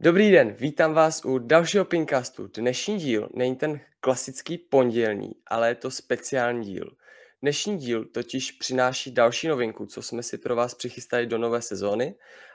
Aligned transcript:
Dobrý 0.00 0.30
den, 0.30 0.52
vítám 0.52 0.94
vás 0.94 1.24
u 1.24 1.38
dalšího 1.38 1.84
Pinkastu. 1.84 2.48
Dnešní 2.56 2.96
díl 2.96 3.28
není 3.34 3.56
ten 3.56 3.80
klasický 4.00 4.58
pondělní, 4.58 5.30
ale 5.46 5.68
je 5.68 5.74
to 5.74 5.90
speciální 5.90 6.64
díl. 6.64 6.96
Dnešní 7.42 7.78
díl 7.78 8.04
totiž 8.04 8.52
přináší 8.52 9.10
další 9.10 9.48
novinku, 9.48 9.86
co 9.86 10.02
jsme 10.02 10.22
si 10.22 10.38
pro 10.38 10.56
vás 10.56 10.74
přichystali 10.74 11.26
do 11.26 11.38
nové 11.38 11.62
sezóny, 11.62 12.14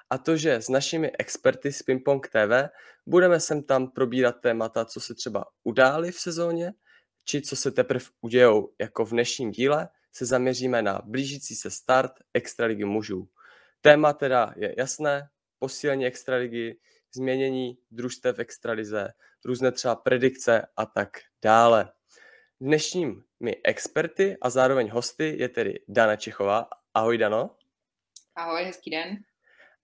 a 0.10 0.18
to, 0.18 0.38
že 0.38 0.54
s 0.56 0.70
našimi 0.70 1.12
experty 1.20 1.74
z 1.74 1.84
Pingpong 1.84 2.28
TV 2.28 2.70
budeme 3.08 3.40
sem 3.40 3.64
tam 3.64 3.88
probírat 3.88 4.36
témata, 4.42 4.86
co 4.86 5.00
se 5.00 5.16
třeba 5.16 5.46
udály 5.64 6.12
v 6.12 6.20
sezóně, 6.20 6.74
či 7.26 7.42
co 7.42 7.56
se 7.56 7.72
teprve 7.72 8.06
udějou. 8.22 8.74
Jako 8.80 9.06
v 9.06 9.10
dnešním 9.10 9.52
díle 9.52 9.90
se 10.12 10.26
zaměříme 10.26 10.82
na 10.82 11.02
blížící 11.06 11.56
se 11.56 11.70
start 11.70 12.12
Extraligy 12.34 12.86
mužů. 12.86 13.30
Téma 13.82 14.14
teda 14.14 14.54
je 14.58 14.76
jasné, 14.78 15.30
posílení 15.60 16.06
Extraligy, 16.06 16.80
změnění 17.16 17.78
družstev 17.92 18.40
extralize, 18.40 19.08
různé 19.46 19.72
třeba 19.72 19.96
predikce 19.96 20.68
a 20.78 20.86
tak 20.86 21.10
dále. 21.42 21.92
Dnešními 22.62 23.56
experty 23.64 24.38
a 24.42 24.50
zároveň 24.50 24.90
hosty 24.90 25.36
je 25.40 25.50
tedy 25.50 25.80
Dana 25.88 26.16
Čechová. 26.16 26.70
Ahoj 26.94 27.18
Dano. 27.18 27.56
Ahoj, 28.36 28.64
hezký 28.64 28.92
den. 28.92 29.18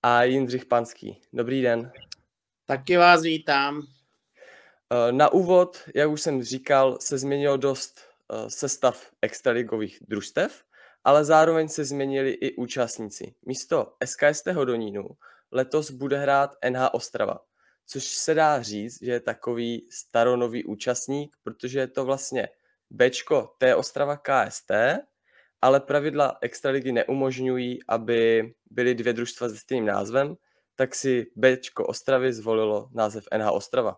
A 0.03 0.23
Jindřich 0.23 0.65
Panský. 0.65 1.21
Dobrý 1.33 1.61
den. 1.61 1.91
Taky 2.65 2.97
vás 2.97 3.21
vítám. 3.21 3.81
Eh, 4.91 5.11
na 5.11 5.33
úvod, 5.33 5.77
jak 5.95 6.09
už 6.09 6.21
jsem 6.21 6.43
říkal, 6.43 6.97
se 7.01 7.17
změnilo 7.17 7.57
dost 7.57 7.99
eh, 7.99 8.49
sestav 8.49 9.11
extraligových 9.21 9.99
družstev, 10.07 10.63
ale 11.03 11.25
zároveň 11.25 11.67
se 11.67 11.85
změnili 11.85 12.31
i 12.31 12.55
účastníci. 12.55 13.35
Místo 13.45 13.93
SKST 14.05 14.47
Hodonínu 14.47 15.09
letos 15.51 15.91
bude 15.91 16.17
hrát 16.17 16.55
NH 16.69 16.93
Ostrava, 16.93 17.39
což 17.85 18.03
se 18.03 18.33
dá 18.33 18.61
říct, 18.61 19.03
že 19.03 19.11
je 19.11 19.19
takový 19.19 19.87
staronový 19.91 20.65
účastník, 20.65 21.35
protože 21.43 21.79
je 21.79 21.87
to 21.87 22.05
vlastně 22.05 22.49
Bčko 22.89 23.55
T 23.57 23.75
Ostrava 23.75 24.17
KST, 24.17 24.71
ale 25.61 25.79
pravidla 25.79 26.37
Extraligy 26.41 26.91
neumožňují, 26.91 27.79
aby 27.87 28.53
byly 28.71 28.95
dvě 28.95 29.13
družstva 29.13 29.49
se 29.49 29.57
stejným 29.57 29.85
názvem, 29.85 30.35
tak 30.75 30.95
si 30.95 31.31
Bčko 31.35 31.85
Ostravy 31.85 32.33
zvolilo 32.33 32.89
název 32.93 33.25
NH 33.37 33.51
Ostrava. 33.51 33.97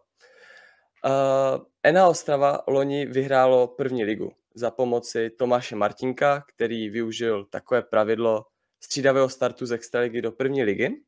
Uh, 1.06 1.92
NH 1.92 2.08
Ostrava 2.08 2.64
loni 2.68 3.06
vyhrálo 3.06 3.68
první 3.68 4.04
ligu 4.04 4.32
za 4.56 4.72
pomoci 4.72 5.30
Tomáše 5.30 5.76
Martinka, 5.76 6.44
který 6.56 6.90
využil 6.90 7.46
takové 7.46 7.82
pravidlo 7.82 8.46
střídavého 8.84 9.30
startu 9.30 9.66
z 9.66 9.72
Extraligy 9.72 10.22
do 10.22 10.32
první 10.32 10.64
ligy 10.64 11.02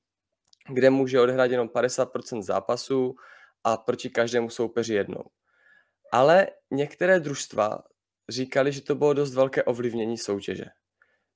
kde 0.69 0.89
může 0.89 1.21
odehrát 1.21 1.51
jenom 1.51 1.67
50% 1.67 2.41
zápasů 2.41 3.15
a 3.63 3.77
proti 3.77 4.09
každému 4.09 4.49
soupeři 4.49 4.93
jednou. 4.93 5.23
Ale 6.11 6.47
některé 6.71 7.19
družstva 7.19 7.83
říkali, 8.29 8.71
že 8.71 8.81
to 8.81 8.95
bylo 8.95 9.13
dost 9.13 9.33
velké 9.33 9.63
ovlivnění 9.63 10.17
soutěže. 10.17 10.65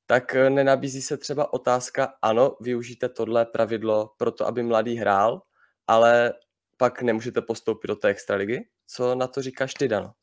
Tak 0.05 0.35
eh, 0.35 0.49
nenabízí 0.49 1.01
se 1.01 1.17
třeba 1.17 1.53
otázka, 1.53 2.13
ano, 2.21 2.57
využijte 2.61 3.09
tohle 3.09 3.45
pravidlo 3.45 4.13
pro 4.17 4.31
to, 4.31 4.47
aby 4.47 4.63
mladý 4.63 4.95
hrál, 4.95 5.41
ale 5.87 6.33
pak 6.77 7.01
nemůžete 7.01 7.41
postoupit 7.41 7.87
do 7.87 7.95
té 7.95 8.07
extraligy? 8.07 8.65
Co 8.87 9.15
na 9.15 9.27
to 9.27 9.41
říkáš 9.41 9.73
ty, 9.73 9.87
Dano? 9.87 10.13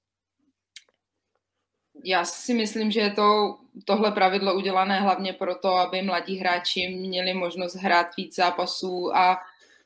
Já 2.05 2.25
si 2.25 2.55
myslím, 2.55 2.91
že 2.91 3.01
je 3.01 3.11
to 3.11 3.59
tohle 3.85 4.13
pravidlo 4.13 4.55
udělané 4.55 5.01
hlavně 5.01 5.33
proto, 5.33 5.75
aby 5.75 6.03
mladí 6.03 6.37
hráči 6.37 6.89
měli 6.89 7.35
možnost 7.35 7.75
hrát 7.75 8.07
víc 8.17 8.37
zápasů 8.37 9.17
a 9.17 9.39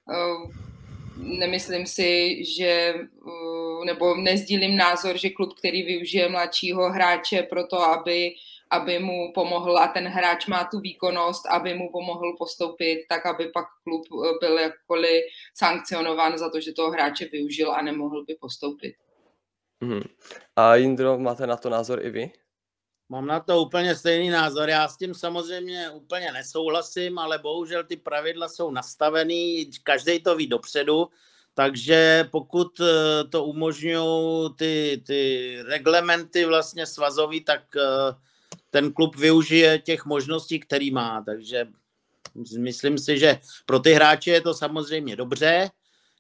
uh, 0.06 0.52
nemyslím 1.16 1.86
si, 1.86 2.44
že, 2.44 2.94
uh, 3.22 3.84
nebo 3.84 4.14
nezdílím 4.14 4.76
názor, 4.76 5.18
že 5.18 5.30
klub, 5.30 5.58
který 5.58 5.82
využije 5.82 6.28
mladšího 6.28 6.90
hráče 6.90 7.42
pro 7.42 7.66
to, 7.66 7.80
aby, 7.80 8.34
aby 8.70 8.98
mu 8.98 9.32
pomohl 9.34 9.78
a 9.78 9.88
ten 9.88 10.08
hráč 10.08 10.46
má 10.46 10.64
tu 10.64 10.80
výkonnost, 10.80 11.46
aby 11.46 11.74
mu 11.74 11.92
pomohl 11.92 12.36
postoupit, 12.38 13.06
tak 13.08 13.26
aby 13.26 13.48
pak 13.48 13.66
klub 13.84 14.02
byl 14.40 14.58
jakkoliv 14.58 15.22
sankcionován 15.54 16.38
za 16.38 16.50
to, 16.50 16.60
že 16.60 16.72
toho 16.72 16.90
hráče 16.90 17.28
využil 17.32 17.72
a 17.72 17.82
nemohl 17.82 18.24
by 18.24 18.34
postoupit. 18.34 18.94
Hmm. 19.82 20.02
A 20.56 20.74
Jindro, 20.74 21.18
máte 21.18 21.46
na 21.46 21.56
to 21.56 21.70
názor 21.70 22.06
i 22.06 22.10
vy? 22.10 22.30
Mám 23.08 23.26
na 23.26 23.40
to 23.40 23.62
úplně 23.62 23.96
stejný 23.96 24.28
názor. 24.30 24.68
Já 24.68 24.88
s 24.88 24.96
tím 24.96 25.14
samozřejmě 25.14 25.90
úplně 25.90 26.32
nesouhlasím, 26.32 27.18
ale 27.18 27.38
bohužel 27.38 27.84
ty 27.84 27.96
pravidla 27.96 28.48
jsou 28.48 28.70
nastavený, 28.70 29.70
každý 29.82 30.20
to 30.20 30.36
ví 30.36 30.46
dopředu, 30.46 31.08
takže 31.54 32.28
pokud 32.30 32.80
eh, 32.80 33.24
to 33.24 33.44
umožňují 33.44 34.50
ty, 34.56 35.02
ty 35.06 35.56
reglementy 35.66 36.44
vlastně 36.44 36.86
svazový, 36.86 37.44
tak 37.44 37.62
eh, 37.76 38.14
ten 38.70 38.92
klub 38.92 39.16
využije 39.16 39.78
těch 39.78 40.04
možností, 40.04 40.60
který 40.60 40.90
má. 40.90 41.22
Takže 41.26 41.68
myslím 42.58 42.98
si, 42.98 43.18
že 43.18 43.38
pro 43.66 43.80
ty 43.80 43.92
hráče 43.92 44.30
je 44.30 44.40
to 44.40 44.54
samozřejmě 44.54 45.16
dobře, 45.16 45.70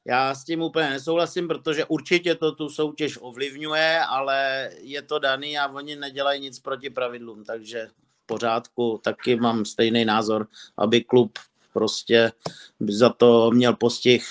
já 0.04 0.34
s 0.34 0.44
tím 0.44 0.62
úplně 0.62 0.90
nesouhlasím, 0.90 1.48
protože 1.48 1.84
určitě 1.84 2.34
to 2.34 2.52
tu 2.52 2.68
soutěž 2.68 3.18
ovlivňuje, 3.20 4.00
ale 4.00 4.70
je 4.80 5.02
to 5.02 5.18
daný 5.18 5.58
a 5.58 5.68
oni 5.68 5.96
nedělají 5.96 6.40
nic 6.40 6.58
proti 6.58 6.90
pravidlům, 6.90 7.44
takže 7.44 7.88
v 8.22 8.26
pořádku, 8.26 9.00
taky 9.04 9.36
mám 9.36 9.64
stejný 9.64 10.04
názor, 10.04 10.46
aby 10.76 11.00
klub 11.00 11.38
prostě 11.72 12.32
za 12.80 13.10
to 13.10 13.50
měl 13.50 13.76
postih, 13.76 14.26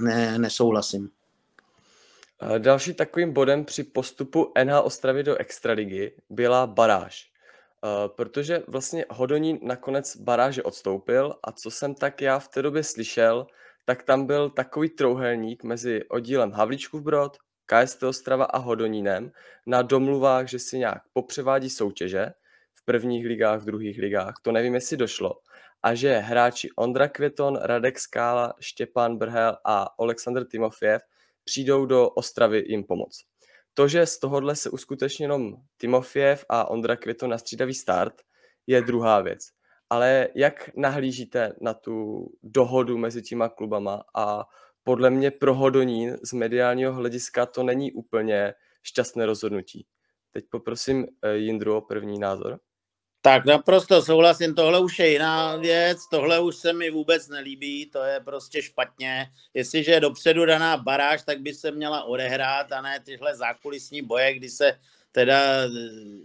ne, 0.00 0.38
nesouhlasím. 0.38 1.10
Další 2.58 2.94
takovým 2.94 3.32
bodem 3.32 3.64
při 3.64 3.84
postupu 3.84 4.52
NH 4.64 4.80
Ostravy 4.82 5.22
do 5.22 5.36
Extraligy 5.36 6.12
byla 6.30 6.66
baráž. 6.66 7.30
Protože 8.06 8.62
vlastně 8.68 9.04
Hodonín 9.10 9.58
nakonec 9.62 10.16
baráže 10.16 10.62
odstoupil 10.62 11.34
a 11.42 11.52
co 11.52 11.70
jsem 11.70 11.94
tak 11.94 12.22
já 12.22 12.38
v 12.38 12.48
té 12.48 12.62
době 12.62 12.84
slyšel, 12.84 13.46
tak 13.84 14.02
tam 14.02 14.26
byl 14.26 14.50
takový 14.50 14.88
trouhelník 14.88 15.64
mezi 15.64 16.04
oddílem 16.08 16.52
Havlíčkův 16.52 17.02
Brod, 17.02 17.36
KST 17.66 18.02
Ostrava 18.02 18.44
a 18.44 18.58
Hodonínem 18.58 19.32
na 19.66 19.82
domluvách, 19.82 20.48
že 20.48 20.58
si 20.58 20.78
nějak 20.78 21.02
popřevádí 21.12 21.70
soutěže 21.70 22.32
v 22.74 22.84
prvních 22.84 23.26
ligách, 23.26 23.60
v 23.60 23.64
druhých 23.64 23.98
ligách, 23.98 24.34
to 24.42 24.52
nevím, 24.52 24.74
jestli 24.74 24.96
došlo, 24.96 25.32
a 25.82 25.94
že 25.94 26.18
hráči 26.18 26.68
Ondra 26.76 27.08
Květon, 27.08 27.58
Radek 27.62 27.98
Skála, 27.98 28.54
Štěpán 28.60 29.16
Brhel 29.16 29.56
a 29.64 29.98
Oleksandr 29.98 30.44
Timofiev 30.44 31.02
přijdou 31.44 31.86
do 31.86 32.08
Ostravy 32.08 32.64
jim 32.66 32.84
pomoct. 32.84 33.20
To, 33.74 33.88
že 33.88 34.06
z 34.06 34.18
tohohle 34.18 34.56
se 34.56 34.70
uskuteční 34.70 35.22
jenom 35.22 35.54
Timofiev 35.80 36.44
a 36.48 36.70
Ondra 36.70 36.96
Květon 36.96 37.30
na 37.30 37.38
střídavý 37.38 37.74
start, 37.74 38.14
je 38.66 38.82
druhá 38.82 39.20
věc 39.20 39.40
ale 39.90 40.28
jak 40.34 40.70
nahlížíte 40.76 41.52
na 41.60 41.74
tu 41.74 42.26
dohodu 42.42 42.98
mezi 42.98 43.22
těma 43.22 43.48
klubama 43.48 44.02
a 44.14 44.44
podle 44.82 45.10
mě 45.10 45.30
pro 45.30 45.54
Hodonín 45.54 46.16
z 46.22 46.32
mediálního 46.32 46.92
hlediska 46.92 47.46
to 47.46 47.62
není 47.62 47.92
úplně 47.92 48.54
šťastné 48.82 49.26
rozhodnutí. 49.26 49.86
Teď 50.30 50.44
poprosím 50.50 51.06
eh, 51.22 51.36
Jindru 51.36 51.76
o 51.76 51.80
první 51.80 52.18
názor. 52.18 52.60
Tak 53.22 53.44
naprosto 53.44 54.02
souhlasím, 54.02 54.54
tohle 54.54 54.80
už 54.80 54.98
je 54.98 55.10
jiná 55.10 55.56
věc, 55.56 55.98
tohle 56.10 56.40
už 56.40 56.56
se 56.56 56.72
mi 56.72 56.90
vůbec 56.90 57.28
nelíbí, 57.28 57.86
to 57.86 58.02
je 58.02 58.20
prostě 58.20 58.62
špatně. 58.62 59.30
Jestliže 59.54 59.92
je 59.92 60.00
dopředu 60.00 60.46
daná 60.46 60.76
baráž, 60.76 61.22
tak 61.22 61.40
by 61.40 61.54
se 61.54 61.70
měla 61.70 62.04
odehrát 62.04 62.72
a 62.72 62.82
ne 62.82 63.00
tyhle 63.00 63.36
zákulisní 63.36 64.02
boje, 64.02 64.34
kdy 64.34 64.48
se 64.48 64.78
teda 65.12 65.38
eh, 65.64 65.68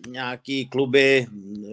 nějaký 0.07 0.65
kluby 0.65 1.27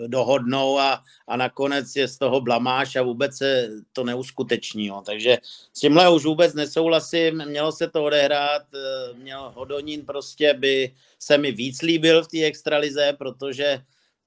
dohodnou 0.06 0.78
a, 0.78 1.02
a 1.28 1.36
nakonec 1.36 1.96
je 1.96 2.08
z 2.08 2.18
toho 2.18 2.40
blamáš 2.40 2.96
a 2.96 3.02
vůbec 3.02 3.36
se 3.36 3.68
to 3.92 4.04
neuskuteční. 4.04 4.86
Jo. 4.86 5.02
Takže 5.06 5.38
s 5.72 5.80
tímhle 5.80 6.10
už 6.10 6.24
vůbec 6.24 6.54
nesouhlasím, 6.54 7.44
mělo 7.44 7.72
se 7.72 7.88
to 7.88 8.04
odehrát, 8.04 8.62
eh, 8.74 9.14
měl 9.14 9.52
Hodonín 9.54 10.06
prostě 10.06 10.54
by 10.54 10.94
se 11.18 11.38
mi 11.38 11.52
víc 11.52 11.82
líbil 11.82 12.24
v 12.24 12.28
té 12.28 12.44
extralize, 12.44 13.12
protože 13.18 13.82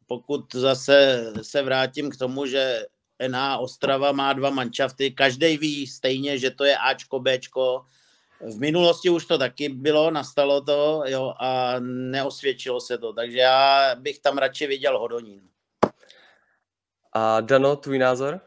pokud 0.08 0.56
zase 0.56 1.32
se 1.42 1.62
vrátím 1.62 2.12
k 2.12 2.18
tomu, 2.18 2.46
že 2.46 2.86
NA 3.28 3.58
Ostrava 3.58 4.12
má 4.12 4.34
dva 4.34 4.50
manšafty, 4.50 5.12
každý 5.12 5.58
ví 5.58 5.88
stejně, 5.88 6.38
že 6.38 6.52
to 6.52 6.64
je 6.64 6.78
Ačko, 6.78 7.20
Bčko, 7.20 7.86
v 8.42 8.60
minulosti 8.60 9.10
už 9.10 9.26
to 9.26 9.38
taky 9.38 9.70
bylo, 9.70 10.12
nastalo 10.12 10.62
to 10.62 11.04
jo, 11.06 11.34
a 11.40 11.76
neosvědčilo 11.80 12.82
se 12.82 12.98
to, 12.98 13.14
takže 13.14 13.38
já 13.38 13.96
bych 13.96 14.20
tam 14.20 14.38
radši 14.38 14.68
viděl 14.68 15.00
Hodonín. 15.00 15.42
A 17.14 17.42
Dano, 17.42 17.76
tvůj 17.76 18.00
názor? 18.00 18.42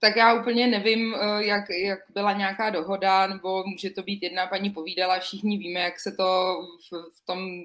Tak 0.00 0.16
já 0.16 0.34
úplně 0.34 0.66
nevím, 0.66 1.14
eh, 1.14 1.44
jak, 1.44 1.64
jak 1.70 1.98
byla 2.14 2.32
nějaká 2.32 2.70
dohoda, 2.70 3.26
nebo 3.26 3.64
může 3.66 3.90
to 3.90 4.02
být 4.02 4.22
jedna 4.22 4.46
paní 4.46 4.70
povídala, 4.70 5.18
všichni 5.18 5.58
víme, 5.58 5.80
jak 5.80 6.00
se 6.00 6.12
to 6.12 6.56
v, 6.92 6.96
v 6.96 7.26
tom, 7.26 7.62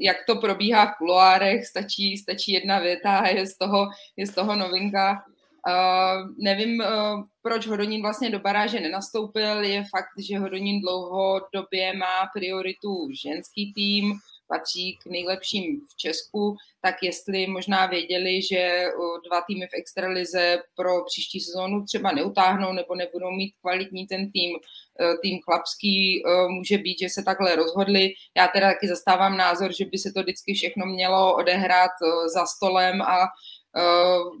jak 0.00 0.16
to 0.26 0.36
probíhá 0.36 0.86
v 0.86 0.98
kuloárech, 0.98 1.66
stačí, 1.66 2.18
stačí 2.18 2.52
jedna 2.52 2.78
věta 2.78 3.18
a 3.18 3.28
je 3.28 3.46
z 3.46 3.58
toho, 3.58 3.86
je 4.16 4.26
z 4.26 4.34
toho 4.34 4.56
novinka. 4.56 5.24
Uh, 5.68 6.28
nevím, 6.38 6.80
uh, 6.80 7.22
proč 7.42 7.66
Hodonín 7.66 8.02
vlastně 8.02 8.30
do 8.30 8.38
baráže 8.38 8.80
nenastoupil. 8.80 9.64
Je 9.64 9.84
fakt, 9.90 10.26
že 10.28 10.38
Hodonín 10.38 10.80
dlouhodobě 10.80 11.96
má 11.96 12.28
prioritu 12.34 13.08
ženský 13.22 13.72
tým, 13.72 14.14
patří 14.48 14.98
k 15.02 15.06
nejlepším 15.06 15.80
v 15.88 15.96
Česku, 15.96 16.56
tak 16.80 16.94
jestli 17.02 17.46
možná 17.46 17.86
věděli, 17.86 18.42
že 18.42 18.84
dva 19.28 19.40
týmy 19.46 19.66
v 19.66 19.74
extralize 19.78 20.58
pro 20.76 21.04
příští 21.04 21.40
sezónu 21.40 21.84
třeba 21.84 22.12
neutáhnou 22.12 22.72
nebo 22.72 22.94
nebudou 22.94 23.30
mít 23.30 23.54
kvalitní 23.60 24.06
ten 24.06 24.30
tým, 24.30 24.56
e, 25.00 25.18
tým 25.22 25.40
chlapský, 25.44 26.22
e, 26.26 26.48
může 26.48 26.78
být, 26.78 26.98
že 26.98 27.08
se 27.08 27.22
takhle 27.22 27.56
rozhodli. 27.56 28.12
Já 28.36 28.48
teda 28.48 28.72
taky 28.72 28.88
zastávám 28.88 29.36
názor, 29.36 29.74
že 29.76 29.84
by 29.84 29.98
se 29.98 30.12
to 30.12 30.22
vždycky 30.22 30.54
všechno 30.54 30.86
mělo 30.86 31.36
odehrát 31.36 31.90
za 32.34 32.46
stolem 32.46 33.02
a 33.02 33.26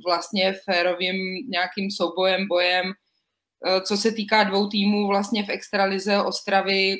vlastně 0.04 0.52
férovým 0.64 1.16
nějakým 1.50 1.90
soubojem, 1.90 2.48
bojem. 2.48 2.92
Co 3.82 3.96
se 3.96 4.12
týká 4.12 4.44
dvou 4.44 4.68
týmů 4.68 5.06
vlastně 5.06 5.44
v 5.44 5.48
extralize 5.48 6.22
Ostravy, 6.22 6.96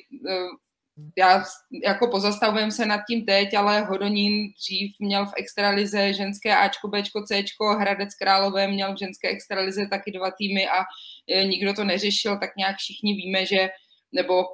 já 1.18 1.44
jako 1.84 2.08
pozastavujem 2.10 2.70
se 2.70 2.86
nad 2.86 3.00
tím 3.08 3.24
teď, 3.24 3.54
ale 3.54 3.80
Hodonín 3.80 4.52
dřív 4.52 4.96
měl 4.98 5.26
v 5.26 5.32
extralize 5.36 6.12
ženské 6.12 6.56
Ačko, 6.56 6.88
Bčko, 6.88 7.22
Cčko, 7.22 7.74
Hradec 7.74 8.14
Králové 8.14 8.68
měl 8.68 8.94
v 8.94 8.98
ženské 8.98 9.28
extralize 9.28 9.86
taky 9.86 10.12
dva 10.12 10.30
týmy 10.30 10.68
a 10.68 10.82
e, 11.30 11.44
nikdo 11.44 11.74
to 11.74 11.84
neřešil, 11.84 12.38
tak 12.38 12.56
nějak 12.56 12.76
všichni 12.76 13.14
víme, 13.14 13.46
že, 13.46 13.68
nebo 14.12 14.42
e, 14.42 14.44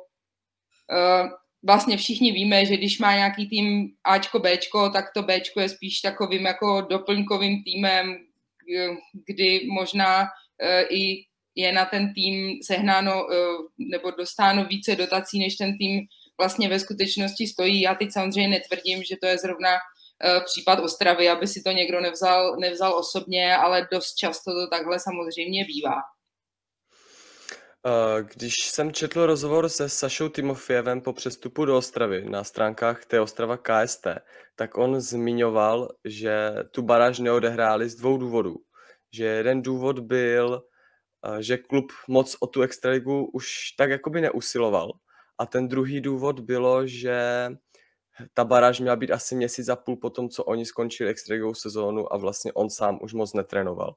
vlastně 1.62 1.96
všichni 1.96 2.32
víme, 2.32 2.66
že 2.66 2.76
když 2.76 2.98
má 2.98 3.14
nějaký 3.14 3.48
tým 3.48 3.88
Ačko, 4.04 4.38
Bčko, 4.38 4.90
tak 4.90 5.04
to 5.14 5.22
Bčko 5.22 5.60
je 5.60 5.68
spíš 5.68 6.00
takovým 6.00 6.46
jako 6.46 6.80
doplňkovým 6.80 7.62
týmem, 7.64 8.16
kdy 9.26 9.66
možná 9.72 10.22
e, 10.62 10.82
i 10.82 11.24
je 11.54 11.72
na 11.72 11.84
ten 11.84 12.14
tým 12.14 12.62
sehnáno 12.62 13.26
nebo 13.78 14.10
dostáno 14.10 14.64
více 14.64 14.96
dotací, 14.96 15.38
než 15.38 15.56
ten 15.56 15.78
tým 15.78 16.06
vlastně 16.40 16.68
ve 16.68 16.80
skutečnosti 16.80 17.46
stojí. 17.46 17.80
Já 17.80 17.94
teď 17.94 18.12
samozřejmě 18.12 18.48
netvrdím, 18.48 19.02
že 19.02 19.16
to 19.20 19.26
je 19.26 19.38
zrovna 19.38 19.72
eh, 19.76 20.40
případ 20.44 20.78
Ostravy, 20.78 21.28
aby 21.28 21.46
si 21.46 21.62
to 21.62 21.70
někdo 21.70 22.00
nevzal, 22.00 22.56
nevzal 22.56 22.94
osobně, 22.94 23.56
ale 23.56 23.88
dost 23.92 24.14
často 24.14 24.50
to 24.52 24.68
takhle 24.70 25.00
samozřejmě 25.00 25.64
bývá. 25.64 25.96
Eh, 27.86 28.22
když 28.34 28.54
jsem 28.54 28.92
četl 28.92 29.26
rozhovor 29.26 29.68
se 29.68 29.88
Sašou 29.88 30.28
Timofejevem 30.28 31.00
po 31.00 31.12
přestupu 31.12 31.64
do 31.64 31.76
Ostravy 31.76 32.24
na 32.28 32.44
stránkách 32.44 33.04
té 33.04 33.20
Ostrava 33.20 33.56
KST, 33.56 34.06
tak 34.56 34.78
on 34.78 35.00
zmiňoval, 35.00 35.88
že 36.04 36.54
tu 36.70 36.82
baráž 36.82 37.18
neodehráli 37.18 37.88
z 37.88 37.94
dvou 37.94 38.16
důvodů. 38.16 38.56
Že 39.14 39.24
jeden 39.24 39.62
důvod 39.62 39.98
byl, 39.98 40.62
eh, 41.26 41.42
že 41.42 41.56
klub 41.56 41.92
moc 42.08 42.36
o 42.40 42.46
tu 42.46 42.62
extraligu 42.62 43.30
už 43.32 43.72
tak 43.78 43.90
jakoby 43.90 44.20
neusiloval 44.20 44.92
a 45.40 45.46
ten 45.46 45.68
druhý 45.68 46.00
důvod 46.00 46.40
bylo, 46.40 46.86
že 46.86 47.16
ta 48.34 48.44
baráž 48.44 48.80
měla 48.80 48.96
být 48.96 49.10
asi 49.10 49.34
měsíc 49.34 49.68
a 49.68 49.76
půl 49.76 49.96
po 49.96 50.10
tom, 50.10 50.28
co 50.28 50.44
oni 50.44 50.66
skončili 50.66 51.10
extraligovou 51.10 51.54
sezónu 51.54 52.12
a 52.12 52.16
vlastně 52.16 52.52
on 52.52 52.70
sám 52.70 52.98
už 53.02 53.12
moc 53.12 53.32
netrénoval. 53.32 53.94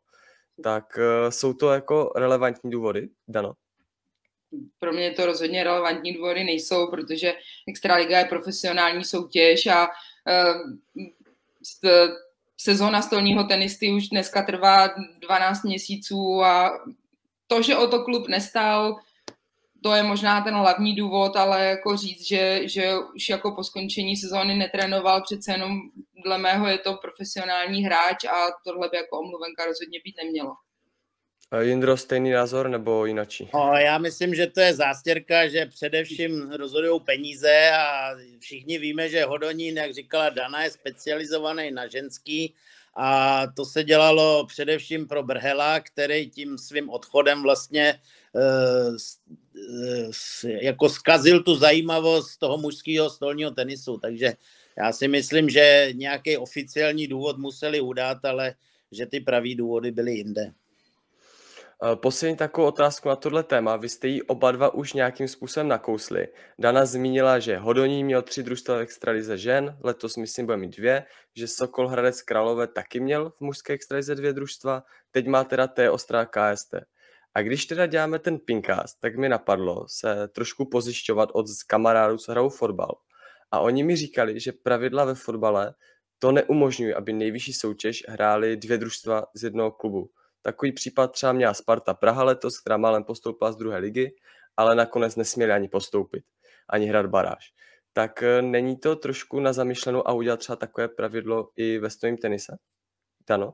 Tak 0.64 0.98
uh, 0.98 1.30
jsou 1.30 1.54
to 1.54 1.72
jako 1.72 2.14
relevantní 2.16 2.72
důvody, 2.72 3.10
Dano? 3.28 3.54
Pro 4.80 4.94
mě 4.94 5.12
to 5.12 5.26
rozhodně 5.26 5.64
relevantní 5.64 6.14
důvody 6.14 6.44
nejsou, 6.44 6.92
protože 6.92 7.34
Extraliga 7.68 8.20
je 8.20 8.26
profesionální 8.26 9.04
soutěž 9.04 9.68
a 9.68 9.88
uh, 9.88 10.72
sezóna 12.58 13.02
stolního 13.02 13.44
tenisty 13.44 13.92
už 13.92 14.10
dneska 14.10 14.44
trvá 14.44 14.90
12 15.20 15.64
měsíců 15.64 16.44
a 16.44 16.72
to, 17.48 17.62
že 17.62 17.78
o 17.78 17.88
to 17.88 18.04
klub 18.04 18.28
nestál, 18.28 18.96
to 19.84 19.94
je 19.94 20.04
možná 20.04 20.42
ten 20.42 20.54
hlavní 20.54 20.96
důvod, 20.96 21.36
ale 21.36 21.66
jako 21.66 21.98
říct, 21.98 22.28
že, 22.28 22.62
že 22.68 22.94
už 23.16 23.30
jako 23.30 23.56
po 23.56 23.64
skončení 23.64 24.18
sezóny 24.18 24.56
netrénoval, 24.56 25.22
přece 25.22 25.52
jenom 25.52 25.80
dle 26.24 26.38
mého 26.38 26.68
je 26.68 26.78
to 26.78 26.94
profesionální 26.94 27.84
hráč 27.84 28.24
a 28.24 28.48
tohle 28.66 28.90
by 28.90 28.98
jako 28.98 29.20
omluvenka 29.20 29.66
rozhodně 29.66 30.00
být 30.06 30.16
nemělo. 30.24 30.52
Jindro, 31.62 31.98
stejný 31.98 32.32
názor 32.32 32.70
nebo 32.70 33.06
jinačí? 33.06 33.50
No, 33.54 33.74
já 33.74 33.98
myslím, 33.98 34.36
že 34.36 34.48
to 34.48 34.60
je 34.62 34.74
zástěrka, 34.74 35.48
že 35.48 35.66
především 35.66 36.52
rozhodují 36.52 37.00
peníze 37.00 37.72
a 37.72 38.10
všichni 38.40 38.78
víme, 38.78 39.10
že 39.10 39.26
Hodonín, 39.26 39.78
jak 39.78 39.94
říkala 39.94 40.30
Dana, 40.30 40.64
je 40.64 40.72
specializovaný 40.72 41.72
na 41.72 41.88
ženský 41.88 42.54
a 42.96 43.42
to 43.56 43.66
se 43.66 43.84
dělalo 43.84 44.46
především 44.46 45.08
pro 45.08 45.24
Brhela, 45.24 45.80
který 45.80 46.30
tím 46.30 46.58
svým 46.58 46.90
odchodem 46.90 47.44
vlastně 47.44 48.00
Eh, 48.36 48.42
eh, 48.42 49.43
jako 50.44 50.90
skazil 50.90 51.44
tu 51.44 51.56
zajímavost 51.56 52.38
toho 52.38 52.58
mužského 52.58 53.10
stolního 53.10 53.52
tenisu, 53.52 53.98
takže 53.98 54.34
já 54.78 54.94
si 54.94 55.08
myslím, 55.08 55.50
že 55.50 55.90
nějaký 55.94 56.38
oficiální 56.38 57.08
důvod 57.08 57.38
museli 57.38 57.82
udat, 57.82 58.26
ale 58.26 58.56
že 58.92 59.06
ty 59.06 59.20
pravý 59.20 59.56
důvody 59.56 59.92
byly 59.92 60.14
jinde. 60.14 60.54
Eh, 61.86 61.96
poslední 61.96 62.38
takovou 62.38 62.68
otázku 62.68 63.10
na 63.10 63.16
tohle 63.16 63.44
téma. 63.44 63.76
Vy 63.76 63.90
jste 63.90 64.08
ji 64.08 64.22
oba 64.22 64.52
dva 64.52 64.74
už 64.74 64.94
nějakým 64.94 65.28
způsobem 65.28 65.68
nakousli. 65.68 66.28
Dana 66.60 66.86
zmínila, 66.86 67.40
že 67.40 67.58
Hodoní 67.58 68.04
měl 68.04 68.22
tři 68.22 68.44
družstva 68.44 68.78
v 68.78 68.82
extralize 68.82 69.38
žen, 69.38 69.78
letos 69.84 70.18
myslím 70.18 70.46
bude 70.46 70.58
mít 70.58 70.78
dvě, 70.78 71.06
že 71.36 71.48
Sokol 71.48 71.88
Hradec 71.88 72.22
Králové 72.22 72.68
taky 72.68 73.00
měl 73.00 73.30
v 73.30 73.42
mužské 73.42 73.74
extralize 73.74 74.16
dvě 74.16 74.34
družstva, 74.34 74.84
teď 75.12 75.28
má 75.28 75.44
teda 75.44 75.68
T 75.68 75.90
Ostrá 75.90 76.26
KST. 76.26 76.76
A 77.36 77.42
když 77.42 77.66
teda 77.66 77.86
děláme 77.86 78.20
ten 78.20 78.40
pinkast, 78.40 79.00
tak 79.00 79.16
mi 79.16 79.30
napadlo 79.30 79.86
se 79.88 80.28
trošku 80.28 80.66
pozjišťovat 80.66 81.30
od 81.34 81.46
kamarádů, 81.68 82.18
co 82.18 82.32
hrajou 82.32 82.50
fotbal. 82.50 82.96
A 83.52 83.60
oni 83.60 83.84
mi 83.84 83.96
říkali, 83.96 84.40
že 84.40 84.52
pravidla 84.52 85.06
ve 85.06 85.16
fotbale 85.16 85.74
to 86.20 86.32
neumožňují, 86.32 86.94
aby 86.94 87.14
nejvyšší 87.14 87.54
soutěž 87.54 88.04
hráli 88.10 88.58
dvě 88.58 88.78
družstva 88.78 89.26
z 89.36 89.44
jednoho 89.44 89.72
klubu. 89.72 90.10
Takový 90.42 90.72
případ 90.72 91.12
třeba 91.12 91.34
měla 91.34 91.54
Sparta 91.54 91.94
Praha 91.94 92.24
letos, 92.24 92.60
která 92.60 92.78
málem 92.78 93.04
postoupila 93.04 93.52
z 93.52 93.56
druhé 93.56 93.78
ligy, 93.78 94.16
ale 94.58 94.76
nakonec 94.76 95.16
nesměli 95.16 95.52
ani 95.52 95.68
postoupit, 95.68 96.24
ani 96.70 96.86
hrát 96.86 97.06
baráž. 97.06 97.54
Tak 97.94 98.24
eh, 98.24 98.42
není 98.42 98.78
to 98.78 98.96
trošku 98.96 99.40
na 99.40 99.54
zamýšlenou 99.54 100.08
a 100.08 100.14
udělat 100.14 100.40
třeba 100.40 100.56
takové 100.56 100.88
pravidlo 100.88 101.50
i 101.56 101.80
ve 101.80 101.90
stojím 101.90 102.18
tenise? 102.18 102.58
Dano? 103.28 103.54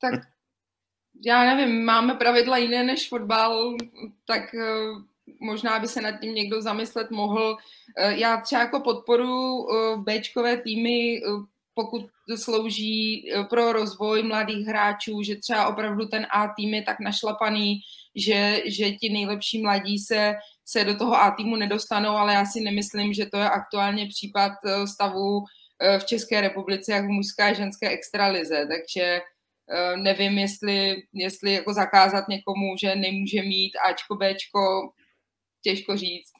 Tak 0.00 0.39
já 1.26 1.54
nevím, 1.54 1.84
máme 1.84 2.14
pravidla 2.14 2.56
jiné 2.56 2.84
než 2.84 3.08
fotbal, 3.08 3.76
tak 4.26 4.54
eh, 4.54 4.64
možná 5.40 5.78
by 5.78 5.88
se 5.88 6.00
nad 6.00 6.20
tím 6.20 6.34
někdo 6.34 6.62
zamyslet 6.62 7.10
mohl. 7.10 7.56
Eh, 7.98 8.16
já 8.16 8.36
třeba 8.36 8.60
jako 8.62 8.80
podporu 8.80 9.66
eh, 9.70 9.96
Bčkové 9.96 10.56
týmy, 10.56 11.20
pokud 11.74 12.06
slouží 12.36 13.30
pro 13.50 13.72
rozvoj 13.72 14.22
mladých 14.22 14.66
hráčů, 14.66 15.22
že 15.22 15.36
třeba 15.36 15.68
opravdu 15.68 16.06
ten 16.06 16.26
A 16.30 16.48
tým 16.56 16.74
je 16.74 16.82
tak 16.82 17.00
našlapaný, 17.00 17.80
že, 18.16 18.62
že 18.66 18.90
ti 18.92 19.08
nejlepší 19.08 19.62
mladí 19.62 19.98
se, 19.98 20.34
se 20.64 20.84
do 20.84 20.96
toho 20.96 21.16
A 21.16 21.30
týmu 21.30 21.56
nedostanou, 21.56 22.10
ale 22.10 22.34
já 22.34 22.44
si 22.44 22.60
nemyslím, 22.60 23.12
že 23.12 23.26
to 23.26 23.36
je 23.36 23.50
aktuálně 23.50 24.08
případ 24.08 24.52
stavu 24.84 25.44
v 25.98 26.04
České 26.04 26.40
republice, 26.40 26.92
jak 26.92 27.04
v 27.04 27.08
mužské 27.08 27.42
a 27.42 27.52
ženské 27.52 27.88
extralize. 27.88 28.66
Takže 28.66 29.20
nevím, 29.96 30.38
jestli, 30.38 31.02
jestli 31.12 31.52
jako 31.52 31.74
zakázat 31.74 32.28
někomu, 32.28 32.76
že 32.80 32.96
nemůže 32.96 33.42
mít 33.42 33.72
Ačko, 33.90 34.16
Bčko, 34.16 34.92
těžko 35.62 35.96
říct. 35.96 36.32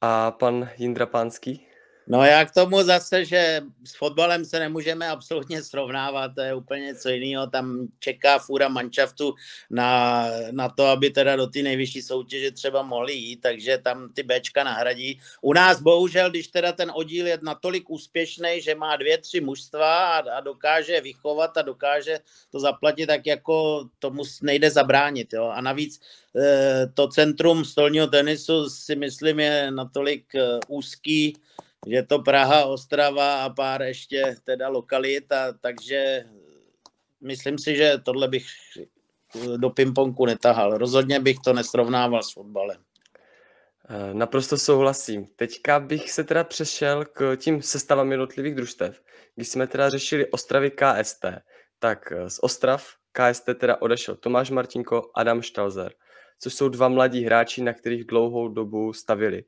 A 0.00 0.30
pan 0.30 0.68
Jindra 0.78 1.06
Pánský? 1.06 1.66
No 2.06 2.24
já 2.24 2.44
k 2.44 2.50
tomu 2.50 2.82
zase, 2.82 3.24
že 3.24 3.60
s 3.84 3.96
fotbalem 3.96 4.44
se 4.44 4.58
nemůžeme 4.58 5.08
absolutně 5.08 5.62
srovnávat, 5.62 6.34
to 6.34 6.40
je 6.40 6.54
úplně 6.54 6.82
něco 6.82 7.08
jiného, 7.08 7.46
tam 7.46 7.88
čeká 7.98 8.38
fůra 8.38 8.68
manšaftu 8.68 9.34
na, 9.70 10.24
na 10.50 10.68
to, 10.68 10.86
aby 10.86 11.10
teda 11.10 11.36
do 11.36 11.46
té 11.46 11.62
nejvyšší 11.62 12.02
soutěže 12.02 12.50
třeba 12.50 12.82
mohli 12.82 13.12
jít, 13.12 13.36
takže 13.36 13.78
tam 13.78 14.12
ty 14.12 14.22
Bčka 14.22 14.64
nahradí. 14.64 15.20
U 15.40 15.52
nás 15.52 15.80
bohužel, 15.80 16.30
když 16.30 16.48
teda 16.48 16.72
ten 16.72 16.92
oddíl 16.94 17.26
je 17.26 17.38
natolik 17.42 17.90
úspěšný, 17.90 18.60
že 18.60 18.74
má 18.74 18.96
dvě, 18.96 19.18
tři 19.18 19.40
mužstva 19.40 20.06
a, 20.06 20.18
a 20.18 20.40
dokáže 20.40 21.00
vychovat 21.00 21.56
a 21.56 21.62
dokáže 21.62 22.18
to 22.50 22.60
zaplatit, 22.60 23.06
tak 23.06 23.26
jako 23.26 23.84
tomu 23.98 24.22
nejde 24.42 24.70
zabránit. 24.70 25.32
Jo? 25.32 25.44
A 25.44 25.60
navíc 25.60 26.00
eh, 26.36 26.86
to 26.94 27.08
centrum 27.08 27.64
stolního 27.64 28.06
tenisu 28.06 28.70
si 28.70 28.96
myslím 28.96 29.40
je 29.40 29.70
natolik 29.70 30.34
eh, 30.34 30.58
úzký, 30.68 31.36
že 31.86 32.02
to 32.02 32.18
Praha, 32.18 32.64
Ostrava 32.64 33.44
a 33.44 33.50
pár 33.50 33.82
ještě 33.82 34.36
teda 34.44 34.68
lokalit, 34.68 35.32
a, 35.32 35.52
takže 35.60 36.24
myslím 37.20 37.58
si, 37.58 37.76
že 37.76 37.98
tohle 38.04 38.28
bych 38.28 38.46
do 39.56 39.70
pingpongu 39.70 40.26
netahal. 40.26 40.78
Rozhodně 40.78 41.20
bych 41.20 41.36
to 41.44 41.52
nesrovnával 41.52 42.22
s 42.22 42.32
fotbalem. 42.32 42.76
Eh, 43.88 44.14
naprosto 44.14 44.58
souhlasím. 44.58 45.26
Teďka 45.36 45.80
bych 45.80 46.10
se 46.12 46.24
teda 46.24 46.44
přešel 46.44 47.04
k 47.04 47.36
tím 47.36 47.62
sestavám 47.62 48.10
jednotlivých 48.10 48.54
družstev. 48.54 49.02
Když 49.34 49.48
jsme 49.48 49.66
teda 49.66 49.90
řešili 49.90 50.30
Ostravy 50.30 50.70
KST, 50.70 51.24
tak 51.78 52.12
eh, 52.12 52.30
z 52.30 52.38
Ostrav 52.42 52.86
KST 53.12 53.48
teda 53.54 53.82
odešel 53.82 54.14
Tomáš 54.14 54.50
Martinko, 54.50 55.10
Adam 55.14 55.42
Štalzer, 55.42 55.92
což 56.38 56.54
jsou 56.54 56.68
dva 56.68 56.88
mladí 56.88 57.24
hráči, 57.24 57.62
na 57.62 57.72
kterých 57.72 58.04
dlouhou 58.04 58.48
dobu 58.48 58.92
stavili. 58.92 59.44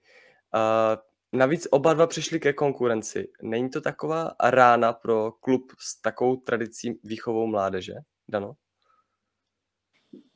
Navíc 1.33 1.69
oba 1.71 1.95
dva 1.95 2.07
přišli 2.07 2.41
ke 2.41 2.53
konkurenci. 2.53 3.29
Není 3.43 3.71
to 3.71 3.81
taková 3.81 4.35
rána 4.43 4.93
pro 4.93 5.33
klub 5.33 5.73
s 5.79 6.01
takovou 6.01 6.37
tradicí 6.37 7.01
výchovou 7.05 7.47
mládeže, 7.47 7.95
Dano? 8.29 8.57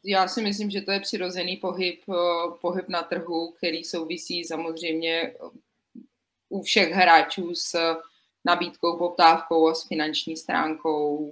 já 0.04 0.28
si 0.28 0.42
myslím, 0.42 0.70
že 0.70 0.80
to 0.80 0.90
je 0.90 1.00
přirozený 1.00 1.56
pohyb, 1.56 2.00
eh, 2.08 2.14
pohyb 2.60 2.88
na 2.88 3.02
trhu, 3.02 3.52
který 3.56 3.84
souvisí 3.84 4.44
samozřejmě 4.44 5.20
eh, 5.20 5.34
u 6.48 6.62
všech 6.62 6.92
hráčů 6.92 7.54
s 7.54 7.96
nabídkou, 8.44 8.98
poptávkou 8.98 9.68
a 9.68 9.74
s 9.74 9.88
finanční 9.88 10.36
stránkou, 10.36 11.30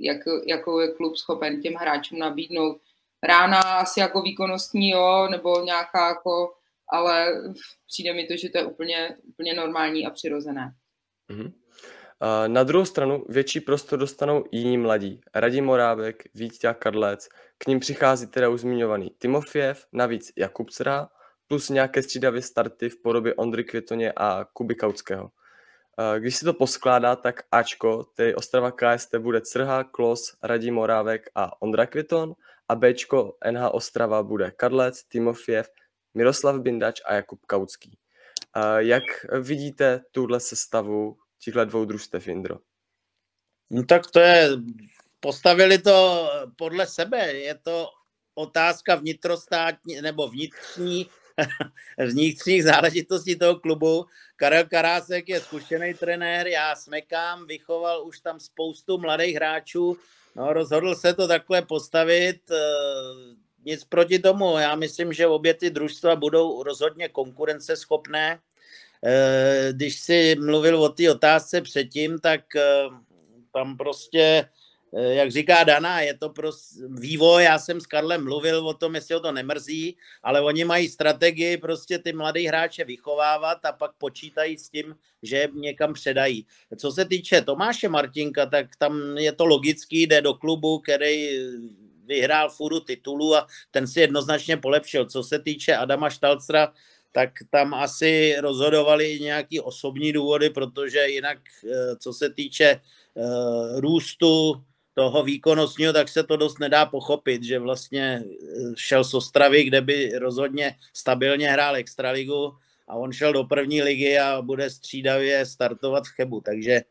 jak, 0.00 0.16
jakou 0.46 0.78
je 0.78 0.92
klub 0.92 1.16
schopen 1.16 1.60
těm 1.60 1.74
hráčům 1.74 2.18
nabídnout. 2.18 2.80
Rána 3.22 3.60
asi 3.60 4.00
jako 4.00 4.22
výkonnostní, 4.22 4.90
jo, 4.90 5.28
nebo 5.30 5.60
nějaká 5.64 6.08
jako, 6.08 6.54
ale 6.92 7.32
přijde 7.86 8.14
mi 8.14 8.26
to, 8.26 8.36
že 8.36 8.48
to 8.48 8.58
je 8.58 8.64
úplně, 8.64 9.16
úplně 9.28 9.54
normální 9.54 10.06
a 10.06 10.10
přirozené. 10.10 10.72
Mm-hmm. 11.30 11.52
Na 12.46 12.64
druhou 12.64 12.84
stranu 12.84 13.24
větší 13.28 13.60
prostor 13.60 13.98
dostanou 13.98 14.44
jiní 14.50 14.78
mladí. 14.78 15.20
Radim 15.34 15.64
Morábek, 15.64 16.22
Vítě 16.34 16.74
Kadlec, 16.78 17.28
k 17.58 17.66
ním 17.66 17.80
přichází 17.80 18.26
teda 18.26 18.48
už 18.48 18.60
zmiňovaný 18.60 19.10
Timofiev, 19.18 19.86
navíc 19.92 20.32
Jakub 20.36 20.70
Cra, 20.70 21.08
plus 21.46 21.68
nějaké 21.68 22.02
střídavé 22.02 22.42
starty 22.42 22.88
v 22.88 23.02
podobě 23.02 23.34
Ondry 23.34 23.64
Květoně 23.64 24.12
a 24.16 24.44
Kuby 24.52 24.74
Kautského. 24.74 25.30
Když 26.18 26.36
si 26.36 26.44
to 26.44 26.54
poskládá, 26.54 27.16
tak 27.16 27.42
Ačko, 27.52 28.04
tedy 28.04 28.34
Ostrava 28.34 28.70
KST, 28.70 29.14
bude 29.14 29.40
Crha, 29.40 29.84
Klos, 29.84 30.36
Radim 30.42 30.74
Morávek 30.74 31.30
a 31.34 31.62
Ondra 31.62 31.86
Květon 31.86 32.34
a 32.68 32.74
Bčko 32.74 33.36
NH 33.50 33.68
Ostrava 33.72 34.22
bude 34.22 34.50
Kadlec, 34.50 35.04
Timofiev, 35.04 35.68
Miroslav 36.14 36.60
Bindač 36.60 37.00
a 37.04 37.14
Jakub 37.14 37.46
Kautský. 37.46 37.98
Jak 38.78 39.02
vidíte 39.40 40.00
tuhle 40.10 40.40
sestavu 40.40 41.18
těchto 41.38 41.64
dvou 41.64 41.84
družstev, 41.84 42.28
Indro? 42.28 42.58
No 43.70 43.84
tak 43.84 44.10
to 44.10 44.20
je, 44.20 44.48
postavili 45.20 45.78
to 45.78 46.28
podle 46.56 46.86
sebe, 46.86 47.32
je 47.32 47.54
to 47.54 47.88
otázka 48.34 48.94
vnitrostátní 48.94 50.00
nebo 50.00 50.28
vnitřní 50.28 51.06
vnitřních 52.06 52.64
záležitostí 52.64 53.38
toho 53.38 53.60
klubu. 53.60 54.06
Karel 54.36 54.64
Karásek 54.64 55.28
je 55.28 55.40
zkušený 55.40 55.94
trenér, 55.94 56.46
já 56.46 56.76
smekám, 56.76 57.46
vychoval 57.46 58.06
už 58.06 58.20
tam 58.20 58.40
spoustu 58.40 58.98
mladých 58.98 59.36
hráčů, 59.36 59.96
no, 60.36 60.52
rozhodl 60.52 60.94
se 60.94 61.14
to 61.14 61.28
takhle 61.28 61.62
postavit, 61.62 62.50
eh, 62.50 63.29
nic 63.64 63.84
proti 63.84 64.18
tomu, 64.18 64.58
já 64.58 64.74
myslím, 64.74 65.12
že 65.12 65.26
obě 65.26 65.54
ty 65.54 65.70
družstva 65.70 66.16
budou 66.16 66.62
rozhodně 66.62 67.08
konkurenceschopné, 67.08 68.40
Eh, 69.04 69.68
když 69.72 70.00
si 70.00 70.36
mluvil 70.40 70.82
o 70.82 70.88
té 70.88 71.10
otázce 71.10 71.60
předtím, 71.60 72.18
tak 72.18 72.56
eh, 72.56 72.62
tam 73.52 73.76
prostě, 73.76 74.48
eh, 74.92 75.14
jak 75.14 75.30
říká 75.30 75.64
Dana, 75.64 76.00
je 76.00 76.14
to 76.14 76.28
prostě 76.28 76.80
vývoj, 76.88 77.44
já 77.44 77.58
jsem 77.58 77.80
s 77.80 77.86
Karlem 77.86 78.24
mluvil 78.24 78.68
o 78.68 78.74
tom, 78.74 78.94
jestli 78.94 79.14
ho 79.14 79.20
to 79.20 79.32
nemrzí, 79.32 79.96
ale 80.22 80.40
oni 80.40 80.64
mají 80.64 80.88
strategii 80.88 81.56
prostě 81.56 81.98
ty 81.98 82.12
mladé 82.12 82.40
hráče 82.40 82.84
vychovávat 82.84 83.64
a 83.64 83.72
pak 83.72 83.92
počítají 83.98 84.58
s 84.58 84.68
tím, 84.68 84.96
že 85.22 85.36
je 85.36 85.48
někam 85.54 85.92
předají. 85.92 86.46
Co 86.76 86.92
se 86.92 87.04
týče 87.04 87.40
Tomáše 87.40 87.88
Martinka, 87.88 88.46
tak 88.46 88.76
tam 88.76 89.18
je 89.18 89.32
to 89.32 89.46
logický, 89.46 90.02
jde 90.06 90.22
do 90.22 90.34
klubu, 90.34 90.78
který 90.78 91.40
vyhrál 92.10 92.50
furu 92.50 92.80
titulu 92.80 93.36
a 93.36 93.46
ten 93.70 93.86
si 93.86 94.00
jednoznačně 94.00 94.56
polepšil. 94.56 95.06
Co 95.06 95.22
se 95.22 95.38
týče 95.38 95.76
Adama 95.76 96.10
Štalcra, 96.10 96.72
tak 97.12 97.30
tam 97.50 97.74
asi 97.74 98.34
rozhodovali 98.40 99.20
nějaký 99.20 99.60
osobní 99.60 100.12
důvody, 100.12 100.50
protože 100.50 101.08
jinak, 101.08 101.38
eh, 101.38 101.96
co 101.96 102.12
se 102.12 102.30
týče 102.30 102.66
eh, 102.66 103.80
růstu 103.80 104.62
toho 104.94 105.22
výkonnostního, 105.22 105.92
tak 105.92 106.08
se 106.08 106.22
to 106.22 106.36
dost 106.36 106.58
nedá 106.58 106.86
pochopit, 106.86 107.42
že 107.42 107.58
vlastně 107.58 108.22
eh, 108.22 108.74
šel 108.76 109.04
z 109.04 109.14
Ostravy, 109.14 109.64
kde 109.64 109.80
by 109.80 110.18
rozhodně 110.18 110.74
stabilně 110.92 111.50
hrál 111.50 111.76
extraligu 111.76 112.54
a 112.88 112.94
on 112.94 113.12
šel 113.12 113.32
do 113.32 113.44
první 113.44 113.82
ligy 113.82 114.18
a 114.18 114.42
bude 114.42 114.70
střídavě 114.70 115.46
startovat 115.46 116.04
v 116.04 116.14
Chebu, 116.16 116.40
takže 116.40 116.82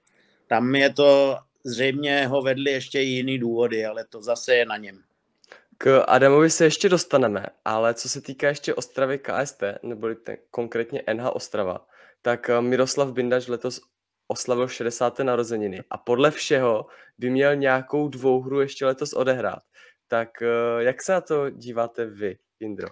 tam 0.48 0.76
je 0.76 0.90
to 0.94 1.38
zřejmě 1.64 2.28
ho 2.28 2.42
vedli 2.42 2.72
ještě 2.72 3.00
jiný 3.02 3.40
důvody, 3.40 3.86
ale 3.86 4.06
to 4.10 4.22
zase 4.22 4.56
je 4.56 4.66
na 4.66 4.78
něm. 4.78 5.09
K 5.82 6.04
Adamovi 6.08 6.50
se 6.50 6.64
ještě 6.64 6.90
dostaneme, 6.90 7.46
ale 7.66 7.94
co 7.94 8.10
se 8.10 8.22
týká 8.22 8.48
ještě 8.48 8.74
Ostravy 8.74 9.20
KST, 9.20 9.64
neboli 9.84 10.16
ten, 10.16 10.38
konkrétně 10.52 11.04
NH 11.14 11.30
Ostrava, 11.34 11.88
tak 12.22 12.50
eh, 12.50 12.62
Miroslav 12.62 13.12
Bindaš 13.12 13.48
letos 13.48 13.82
oslavil 14.28 14.68
60. 14.68 15.20
narozeniny 15.20 15.84
a 15.90 15.98
podle 15.98 16.32
všeho 16.32 16.86
by 17.18 17.30
měl 17.30 17.56
nějakou 17.56 18.08
dvouhru 18.08 18.62
ještě 18.62 18.86
letos 18.86 19.14
odehrát. 19.14 19.64
Tak 20.08 20.42
eh, 20.42 20.84
jak 20.84 21.02
se 21.02 21.12
na 21.12 21.22
to 21.22 21.50
díváte 21.50 22.06
vy, 22.06 22.38
Indro? 22.60 22.88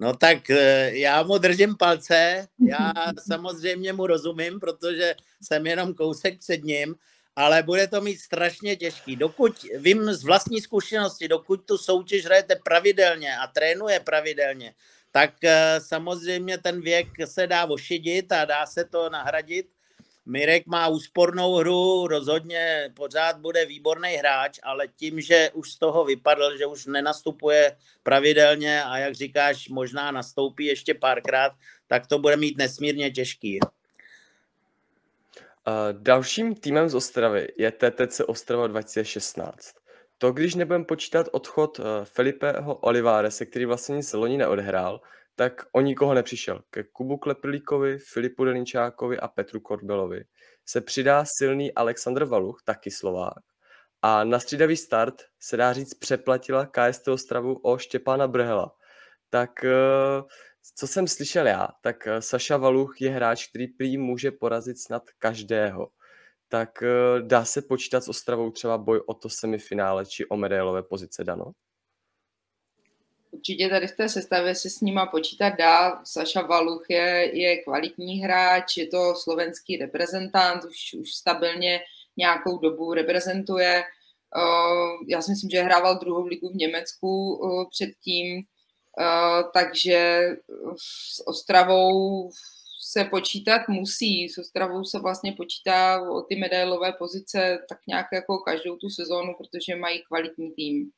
No 0.00 0.16
tak 0.16 0.50
eh, 0.50 0.90
já 0.98 1.22
mu 1.22 1.38
držím 1.38 1.76
palce, 1.76 2.48
já 2.68 2.92
samozřejmě 3.28 3.92
mu 3.92 4.06
rozumím, 4.06 4.60
protože 4.60 5.14
jsem 5.42 5.66
jenom 5.66 5.94
kousek 5.94 6.38
před 6.38 6.64
ním, 6.64 6.94
ale 7.36 7.62
bude 7.62 7.88
to 7.88 8.00
mít 8.00 8.20
strašně 8.20 8.76
těžký. 8.76 9.16
Dokud 9.16 9.52
vím 9.74 10.12
z 10.12 10.24
vlastní 10.24 10.60
zkušenosti, 10.60 11.28
dokud 11.28 11.66
tu 11.66 11.78
soutěž 11.78 12.24
hrajete 12.24 12.56
pravidelně 12.56 13.36
a 13.36 13.46
trénuje 13.46 14.00
pravidelně, 14.00 14.74
tak 15.10 15.44
eh, 15.44 15.80
samozřejmě 15.80 16.58
ten 16.58 16.80
věk 16.80 17.08
se 17.24 17.46
dá 17.46 17.64
ošidit 17.64 18.32
a 18.32 18.44
dá 18.44 18.66
se 18.66 18.84
to 18.84 19.10
nahradit. 19.10 19.66
Mirek 20.26 20.66
má 20.66 20.88
úspornou 20.88 21.54
hru, 21.54 22.06
rozhodně 22.06 22.90
pořád 22.94 23.38
bude 23.38 23.66
výborný 23.66 24.08
hráč, 24.08 24.58
ale 24.62 24.88
tím, 24.88 25.20
že 25.20 25.50
už 25.54 25.72
z 25.72 25.78
toho 25.78 26.04
vypadl, 26.04 26.58
že 26.58 26.66
už 26.66 26.86
nenastupuje 26.86 27.76
pravidelně 28.02 28.82
a 28.82 28.98
jak 28.98 29.14
říkáš, 29.14 29.68
možná 29.68 30.10
nastoupí 30.10 30.64
ještě 30.64 30.94
párkrát, 30.94 31.52
tak 31.86 32.06
to 32.06 32.18
bude 32.18 32.36
mít 32.36 32.58
nesmírně 32.58 33.10
těžký. 33.10 33.58
Dalším 35.92 36.54
týmem 36.54 36.88
z 36.88 36.94
Ostravy 36.94 37.48
je 37.58 37.72
TTC 37.72 38.20
Ostrava 38.26 38.66
2016. 38.66 39.74
To, 40.18 40.32
když 40.32 40.54
nebudeme 40.54 40.84
počítat 40.84 41.28
odchod 41.32 41.78
uh, 41.78 41.84
Felipeho 42.04 42.74
Olivárese, 42.74 43.46
který 43.46 43.64
vlastně 43.64 43.96
nic 43.96 44.12
loni 44.12 44.36
neodhrál, 44.38 45.00
tak 45.34 45.66
o 45.72 45.80
nikoho 45.80 46.14
nepřišel. 46.14 46.62
Ke 46.70 46.84
Kubu 46.84 47.16
Kleprlíkovi, 47.16 47.98
Filipu 47.98 48.44
Delinčákovi 48.44 49.18
a 49.18 49.28
Petru 49.28 49.60
Korbelovi 49.60 50.24
se 50.66 50.80
přidá 50.80 51.24
silný 51.24 51.74
Aleksandr 51.74 52.24
Valuch, 52.24 52.62
taky 52.64 52.90
Slovák. 52.90 53.42
A 54.02 54.24
na 54.24 54.38
střídavý 54.38 54.76
start 54.76 55.14
se 55.40 55.56
dá 55.56 55.72
říct 55.72 55.94
přeplatila 55.94 56.66
KST 56.66 57.08
Ostravu 57.08 57.54
o 57.62 57.78
Štěpána 57.78 58.28
Brhela. 58.28 58.74
Tak 59.30 59.50
uh, 59.64 60.28
co 60.74 60.86
jsem 60.86 61.08
slyšel 61.08 61.46
já, 61.46 61.68
tak 61.80 62.06
eh, 62.06 62.22
Saša 62.22 62.56
Valuch 62.56 63.00
je 63.00 63.10
hráč, 63.10 63.46
který 63.46 63.66
prý 63.66 63.98
může 63.98 64.30
porazit 64.30 64.78
snad 64.78 65.02
každého. 65.18 65.88
Tak 66.48 66.82
eh, 66.82 67.22
dá 67.22 67.44
se 67.44 67.62
počítat 67.62 68.04
s 68.04 68.08
Ostravou 68.08 68.50
třeba 68.50 68.78
boj 68.78 69.02
o 69.06 69.14
to 69.14 69.28
semifinále 69.28 70.06
či 70.06 70.26
o 70.26 70.36
medailové 70.36 70.82
pozice 70.82 71.24
Dano? 71.24 71.52
Určitě 73.30 73.68
tady 73.68 73.86
v 73.86 73.96
té 73.96 74.08
sestavě 74.08 74.54
se 74.54 74.70
s 74.70 74.80
nima 74.80 75.06
počítat 75.06 75.50
dá. 75.58 76.04
Saša 76.04 76.42
Valuch 76.42 76.84
je, 76.88 77.38
je 77.38 77.62
kvalitní 77.62 78.20
hráč, 78.20 78.76
je 78.76 78.86
to 78.86 79.14
slovenský 79.14 79.76
reprezentant, 79.76 80.64
už, 80.64 80.94
už 81.00 81.14
stabilně 81.14 81.80
nějakou 82.16 82.58
dobu 82.58 82.94
reprezentuje. 82.94 83.82
Eh, 84.36 85.04
já 85.08 85.22
si 85.22 85.30
myslím, 85.30 85.50
že 85.50 85.62
hrával 85.62 85.98
druhou 85.98 86.26
ligu 86.26 86.48
v 86.48 86.56
Německu 86.56 87.40
předtím 87.70 88.44
takže 89.52 90.28
s 90.76 91.26
Ostravou 91.26 92.30
se 92.92 93.04
počítat 93.04 93.68
musí. 93.68 94.28
S 94.28 94.38
Ostravou 94.38 94.84
se 94.84 94.98
vlastně 94.98 95.32
počítá 95.32 96.02
o 96.10 96.22
ty 96.22 96.36
medailové 96.36 96.92
pozice 96.92 97.58
tak 97.68 97.78
nějak 97.88 98.06
jako 98.12 98.38
každou 98.38 98.76
tu 98.76 98.88
sezónu, 98.88 99.34
protože 99.38 99.76
mají 99.76 100.02
kvalitní 100.02 100.52
tým. 100.52 100.90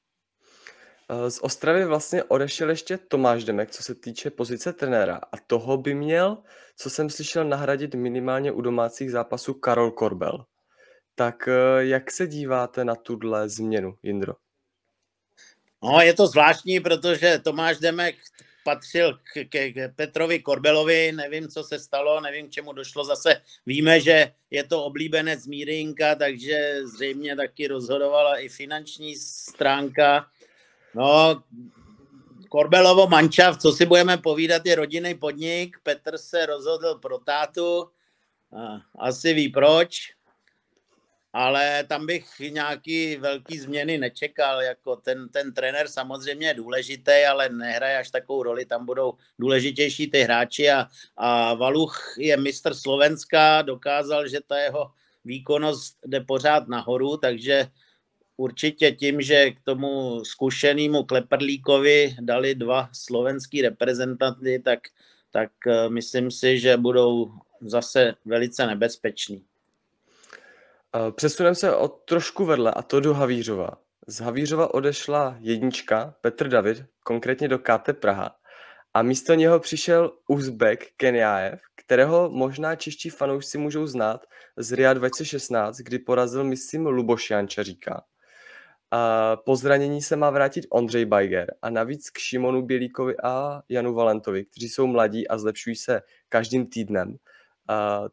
Eh, 1.11 1.31
z 1.31 1.39
Ostravy 1.39 1.85
vlastně 1.85 2.25
odešel 2.25 2.71
ještě 2.71 2.99
Tomáš 2.99 3.45
Demek, 3.45 3.71
co 3.71 3.83
se 3.83 3.95
týče 3.95 4.31
pozice 4.31 4.73
trenéra. 4.73 5.21
A 5.33 5.37
toho 5.47 5.77
by 5.77 5.95
měl, 5.95 6.43
co 6.77 6.91
jsem 6.91 7.11
slyšel, 7.11 7.45
nahradit 7.45 7.95
minimálně 7.95 8.53
u 8.53 8.61
domácích 8.61 9.11
zápasů 9.11 9.55
Karol 9.55 9.91
Korbel. 9.91 10.45
Tak 11.15 11.49
eh, 11.49 11.85
jak 11.85 12.11
se 12.11 12.27
díváte 12.27 12.85
na 12.85 12.95
tuhle 12.95 13.49
změnu, 13.49 13.95
Jindro? 14.03 14.35
No, 15.85 16.01
je 16.01 16.15
to 16.15 16.27
zvláštní, 16.27 16.81
protože 16.81 17.39
Tomáš 17.45 17.79
Demek 17.79 18.17
patřil 18.65 19.19
k, 19.33 19.45
k, 19.45 19.73
k 19.73 19.95
Petrovi 19.97 20.41
Korbelovi, 20.41 21.13
nevím, 21.13 21.49
co 21.49 21.65
se 21.65 21.79
stalo, 21.79 22.21
nevím, 22.21 22.49
k 22.49 22.51
čemu 22.51 22.73
došlo. 22.73 23.05
Zase 23.05 23.41
víme, 23.67 24.01
že 24.01 24.33
je 24.51 24.65
to 24.65 24.85
oblíbenec 24.85 25.47
Mírynka, 25.47 26.15
takže 26.15 26.81
zřejmě 26.85 27.37
taky 27.37 27.67
rozhodovala 27.67 28.37
i 28.37 28.49
finanční 28.49 29.17
stránka. 29.17 30.27
No, 30.95 31.43
Korbelovo 32.49 33.07
mančav, 33.07 33.59
co 33.59 33.73
si 33.73 33.87
budeme 33.87 34.19
povídat, 34.19 34.67
je 34.67 34.75
rodinný 34.75 35.15
podnik. 35.15 35.77
Petr 35.83 36.19
se 36.19 36.47
rozhodl 36.47 36.95
pro 36.95 37.19
tátu, 37.19 37.91
asi 38.99 39.35
ví 39.35 39.49
proč, 39.49 40.13
ale 41.35 41.85
tam 41.85 42.07
bych 42.07 42.27
nějaký 42.51 43.17
velký 43.17 43.59
změny 43.59 43.99
nečekal. 43.99 44.63
Jako 44.63 44.97
ten, 44.97 45.29
ten 45.29 45.55
trenér 45.55 45.89
samozřejmě 45.89 46.47
je 46.47 46.55
důležitý, 46.55 47.13
ale 47.31 47.49
nehraje 47.49 47.99
až 47.99 48.11
takovou 48.11 48.43
roli. 48.43 48.65
Tam 48.65 48.87
budou 48.87 49.15
důležitější 49.39 50.11
ty 50.11 50.21
hráči 50.21 50.71
a, 50.71 50.87
a 51.17 51.55
Valuch 51.55 52.15
je 52.19 52.37
mistr 52.37 52.75
Slovenska, 52.75 53.63
dokázal, 53.63 54.29
že 54.29 54.41
ta 54.47 54.59
jeho 54.59 54.91
výkonnost 55.25 55.99
jde 56.07 56.21
pořád 56.21 56.69
nahoru, 56.69 57.17
takže 57.17 57.67
určitě 58.37 58.93
tím, 58.93 59.21
že 59.21 59.51
k 59.51 59.61
tomu 59.61 60.25
zkušenému 60.25 61.05
Kleperlíkovi 61.05 62.17
dali 62.21 62.55
dva 62.55 62.89
slovenský 62.93 63.63
reprezentanty, 63.63 64.63
tak, 64.65 64.81
tak 65.31 65.51
eh, 65.67 65.89
myslím 65.89 66.31
si, 66.31 66.59
že 66.59 66.77
budou 66.77 67.33
zase 67.61 68.15
velice 68.25 68.67
nebezpeční. 68.67 69.45
Přesuneme 71.17 71.55
se 71.55 71.77
o 71.77 71.89
trošku 71.89 72.45
vedle, 72.45 72.71
a 72.71 72.83
to 72.83 73.01
do 73.01 73.15
Havířova. 73.15 73.71
Z 74.07 74.21
Havířova 74.21 74.75
odešla 74.75 75.37
jednička 75.41 76.15
Petr 76.21 76.49
David, 76.49 76.85
konkrétně 77.05 77.49
do 77.49 77.59
KT 77.59 77.93
Praha. 78.01 78.37
A 78.95 79.03
místo 79.03 79.35
něho 79.35 79.61
přišel 79.61 80.13
Uzbek 80.29 80.87
Kenyaev, 80.97 81.61
kterého 81.77 82.31
možná 82.31 82.77
čeští 82.77 83.11
fanoušci 83.11 83.59
můžou 83.59 83.87
znát 83.87 84.27
z 84.57 84.73
RIA 84.73 84.95
2016, 84.95 85.77
kdy 85.77 85.99
porazil, 85.99 86.45
myslím, 86.45 86.87
Luboš 86.87 87.31
Jančaříka. 87.31 88.05
A 88.91 89.37
po 89.37 89.57
zranění 89.57 90.03
se 90.03 90.17
má 90.17 90.31
vrátit 90.31 90.67
Ondřej 90.71 91.05
Bajger 91.05 91.55
a 91.63 91.71
navíc 91.71 92.11
k 92.11 92.19
Šimonu 92.19 92.63
Bělíkovi 92.63 93.15
a 93.23 93.63
Janu 93.69 93.95
Valentovi, 93.95 94.45
kteří 94.45 94.69
jsou 94.69 94.87
mladí 94.87 95.29
a 95.29 95.39
zlepšují 95.39 95.77
se 95.77 96.03
každým 96.29 96.67
týdnem 96.67 97.17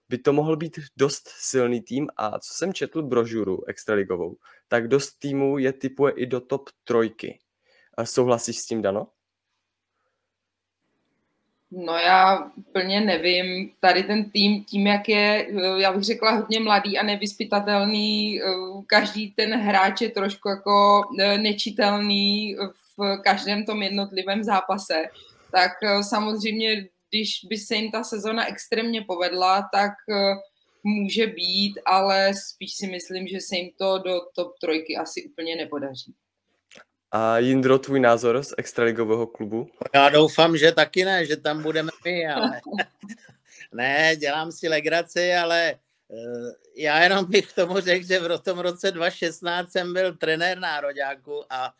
by 0.09 0.17
to 0.17 0.33
mohl 0.33 0.57
být 0.57 0.79
dost 0.97 1.27
silný 1.27 1.81
tým 1.81 2.07
a 2.17 2.39
co 2.39 2.53
jsem 2.53 2.73
četl 2.73 3.01
brožuru 3.01 3.69
extraligovou, 3.69 4.37
tak 4.67 4.87
dost 4.87 5.11
týmů 5.11 5.57
je 5.57 5.73
typuje 5.73 6.13
i 6.13 6.25
do 6.25 6.41
top 6.41 6.69
trojky. 6.83 7.39
Souhlasíš 8.03 8.57
s 8.57 8.65
tím, 8.65 8.81
Dano? 8.81 9.07
No 11.71 11.93
já 11.97 12.51
úplně 12.55 13.01
nevím. 13.01 13.71
Tady 13.79 14.03
ten 14.03 14.29
tým, 14.29 14.63
tím 14.63 14.87
jak 14.87 15.09
je, 15.09 15.47
já 15.77 15.93
bych 15.93 16.03
řekla, 16.03 16.31
hodně 16.31 16.59
mladý 16.59 16.97
a 16.97 17.03
nevyspytatelný, 17.03 18.41
každý 18.87 19.31
ten 19.31 19.53
hráč 19.53 20.01
je 20.01 20.09
trošku 20.09 20.49
jako 20.49 21.03
e, 21.19 21.37
nečitelný 21.37 22.55
v 22.97 23.17
každém 23.23 23.65
tom 23.65 23.81
jednotlivém 23.81 24.43
zápase. 24.43 25.03
Tak 25.51 25.71
samozřejmě 26.01 26.87
když 27.11 27.39
by 27.49 27.57
se 27.57 27.75
jim 27.75 27.91
ta 27.91 28.03
sezona 28.03 28.47
extrémně 28.47 29.01
povedla, 29.01 29.69
tak 29.73 29.91
eh, 30.09 30.33
může 30.83 31.27
být, 31.27 31.79
ale 31.85 32.33
spíš 32.33 32.73
si 32.75 32.87
myslím, 32.87 33.27
že 33.27 33.39
se 33.41 33.55
jim 33.55 33.71
to 33.77 33.97
do 33.97 34.21
top 34.35 34.59
trojky 34.59 34.97
asi 34.97 35.23
úplně 35.23 35.55
nepodaří. 35.55 36.13
A 37.11 37.37
Jindro, 37.37 37.79
tvůj 37.79 37.99
názor 37.99 38.43
z 38.43 38.53
extraligového 38.57 39.27
klubu? 39.27 39.69
Já 39.93 40.09
doufám, 40.09 40.57
že 40.57 40.71
taky 40.71 41.05
ne, 41.05 41.25
že 41.25 41.37
tam 41.37 41.63
budeme 41.63 41.91
my, 42.05 42.27
ale 42.27 42.61
ne, 43.73 44.15
dělám 44.15 44.51
si 44.51 44.67
legraci, 44.67 45.33
ale 45.33 45.75
uh, 46.07 46.51
já 46.75 47.03
jenom 47.03 47.25
bych 47.25 47.51
k 47.51 47.55
tomu 47.55 47.79
řekl, 47.79 48.05
že 48.05 48.19
v 48.19 48.37
tom 48.37 48.59
roce 48.59 48.91
2016 48.91 49.71
jsem 49.71 49.93
byl 49.93 50.17
trenér 50.17 50.59
nároďáku 50.59 51.43
a 51.49 51.65
Eh, 51.65 51.71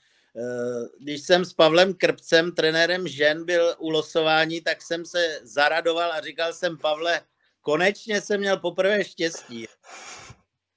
když 1.00 1.22
jsem 1.22 1.46
s 1.46 1.54
Pavlem 1.54 1.94
Krpcem, 1.94 2.52
trenérem 2.52 3.08
žen, 3.08 3.46
byl 3.46 3.76
u 3.78 3.90
losování, 3.90 4.62
tak 4.62 4.82
jsem 4.82 5.06
se 5.06 5.40
zaradoval 5.44 6.12
a 6.12 6.22
říkal 6.22 6.54
jsem, 6.54 6.78
Pavle, 6.78 7.22
konečně 7.62 8.22
jsem 8.22 8.40
měl 8.40 8.58
poprvé 8.58 9.04
štěstí. 9.04 9.68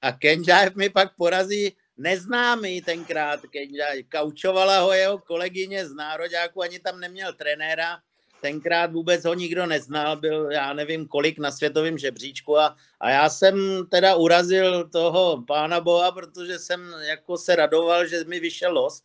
A 0.01 0.11
Kenžájev 0.11 0.75
mi 0.75 0.89
pak 0.89 1.15
porazí 1.15 1.75
neznámý 1.97 2.81
tenkrát 2.81 3.39
Kenžájev. 3.41 4.05
Kaučovala 4.09 4.79
ho 4.79 4.93
jeho 4.93 5.17
kolegyně 5.17 5.87
z 5.87 5.93
Nároďáku, 5.93 6.61
ani 6.61 6.79
tam 6.79 6.99
neměl 6.99 7.33
trenéra. 7.33 7.97
Tenkrát 8.41 8.91
vůbec 8.91 9.25
ho 9.25 9.33
nikdo 9.33 9.65
neznal, 9.65 10.17
byl 10.17 10.51
já 10.51 10.73
nevím 10.73 11.07
kolik 11.07 11.39
na 11.39 11.51
světovém 11.51 11.97
žebříčku 11.97 12.57
a, 12.57 12.75
a 12.99 13.09
já 13.09 13.29
jsem 13.29 13.85
teda 13.91 14.15
urazil 14.15 14.89
toho 14.89 15.43
pána 15.47 15.81
Boha, 15.81 16.11
protože 16.11 16.59
jsem 16.59 16.95
jako 17.07 17.37
se 17.37 17.55
radoval, 17.55 18.07
že 18.07 18.23
mi 18.23 18.39
vyšel 18.39 18.73
los 18.73 19.01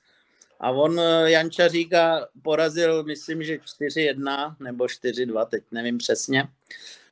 a 0.61 0.70
on, 0.70 1.01
eh, 1.01 1.31
Janča 1.31 1.68
říká, 1.68 2.29
porazil, 2.42 3.05
myslím, 3.05 3.42
že 3.42 3.59
4-1 3.59 4.57
nebo 4.61 4.88
4-2, 4.88 5.44
teď 5.44 5.64
nevím 5.73 5.99
přesně. 5.99 6.44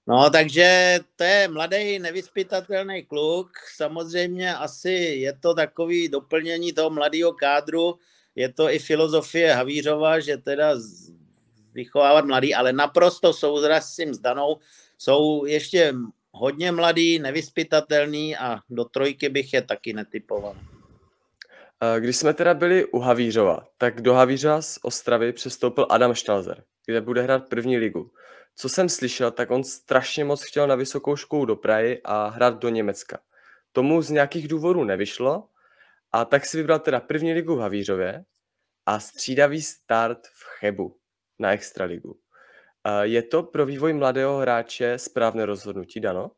No, 0.06 0.30
takže 0.30 0.98
to 1.16 1.24
je 1.24 1.48
mladý, 1.48 1.98
nevyspytatelný 1.98 3.02
kluk. 3.02 3.50
Samozřejmě 3.76 4.54
asi 4.54 4.90
je 4.92 5.32
to 5.40 5.54
takový 5.54 6.08
doplnění 6.08 6.72
toho 6.72 6.90
mladého 6.90 7.32
kádru. 7.32 7.98
Je 8.34 8.52
to 8.52 8.70
i 8.70 8.78
filozofie 8.78 9.54
Havířova, 9.54 10.20
že 10.20 10.36
teda 10.36 10.74
vychovávat 11.74 12.24
mladý, 12.24 12.54
ale 12.54 12.72
naprosto 12.72 13.32
souzrasím 13.32 14.14
s 14.14 14.18
Danou. 14.18 14.56
Jsou 14.98 15.44
ještě 15.44 15.94
hodně 16.32 16.72
mladý, 16.72 17.18
nevyspytatelný 17.18 18.36
a 18.36 18.60
do 18.70 18.84
trojky 18.84 19.28
bych 19.28 19.52
je 19.52 19.62
taky 19.62 19.92
netypoval. 19.92 20.56
Když 21.98 22.16
jsme 22.16 22.34
teda 22.34 22.54
byli 22.54 22.84
u 22.84 22.98
Havířova, 22.98 23.66
tak 23.76 24.00
do 24.00 24.14
Havířova 24.14 24.62
z 24.62 24.78
Ostravy 24.82 25.32
přestoupil 25.32 25.86
Adam 25.90 26.14
Štalzer, 26.14 26.64
kde 26.86 27.00
bude 27.00 27.22
hrát 27.22 27.48
první 27.48 27.78
ligu. 27.78 28.10
Co 28.54 28.68
jsem 28.68 28.88
slyšel, 28.88 29.30
tak 29.30 29.50
on 29.50 29.64
strašně 29.64 30.24
moc 30.24 30.42
chtěl 30.42 30.66
na 30.66 30.74
vysokou 30.74 31.16
školu 31.16 31.44
do 31.44 31.56
Prahy 31.56 32.00
a 32.04 32.28
hrát 32.28 32.58
do 32.58 32.68
Německa. 32.68 33.20
Tomu 33.72 34.02
z 34.02 34.10
nějakých 34.10 34.48
důvodů 34.48 34.84
nevyšlo 34.84 35.48
a 36.12 36.24
tak 36.24 36.46
si 36.46 36.56
vybral 36.56 36.78
teda 36.78 37.00
první 37.00 37.32
ligu 37.32 37.56
v 37.56 37.60
Havířově 37.60 38.24
a 38.86 39.00
střídavý 39.00 39.62
start 39.62 40.26
v 40.26 40.44
Chebu 40.58 40.96
na 41.38 41.52
Extraligu. 41.52 42.18
Je 43.02 43.22
to 43.22 43.42
pro 43.42 43.66
vývoj 43.66 43.92
mladého 43.92 44.38
hráče 44.38 44.98
správné 44.98 45.46
rozhodnutí, 45.46 46.00
Dano? 46.00 46.30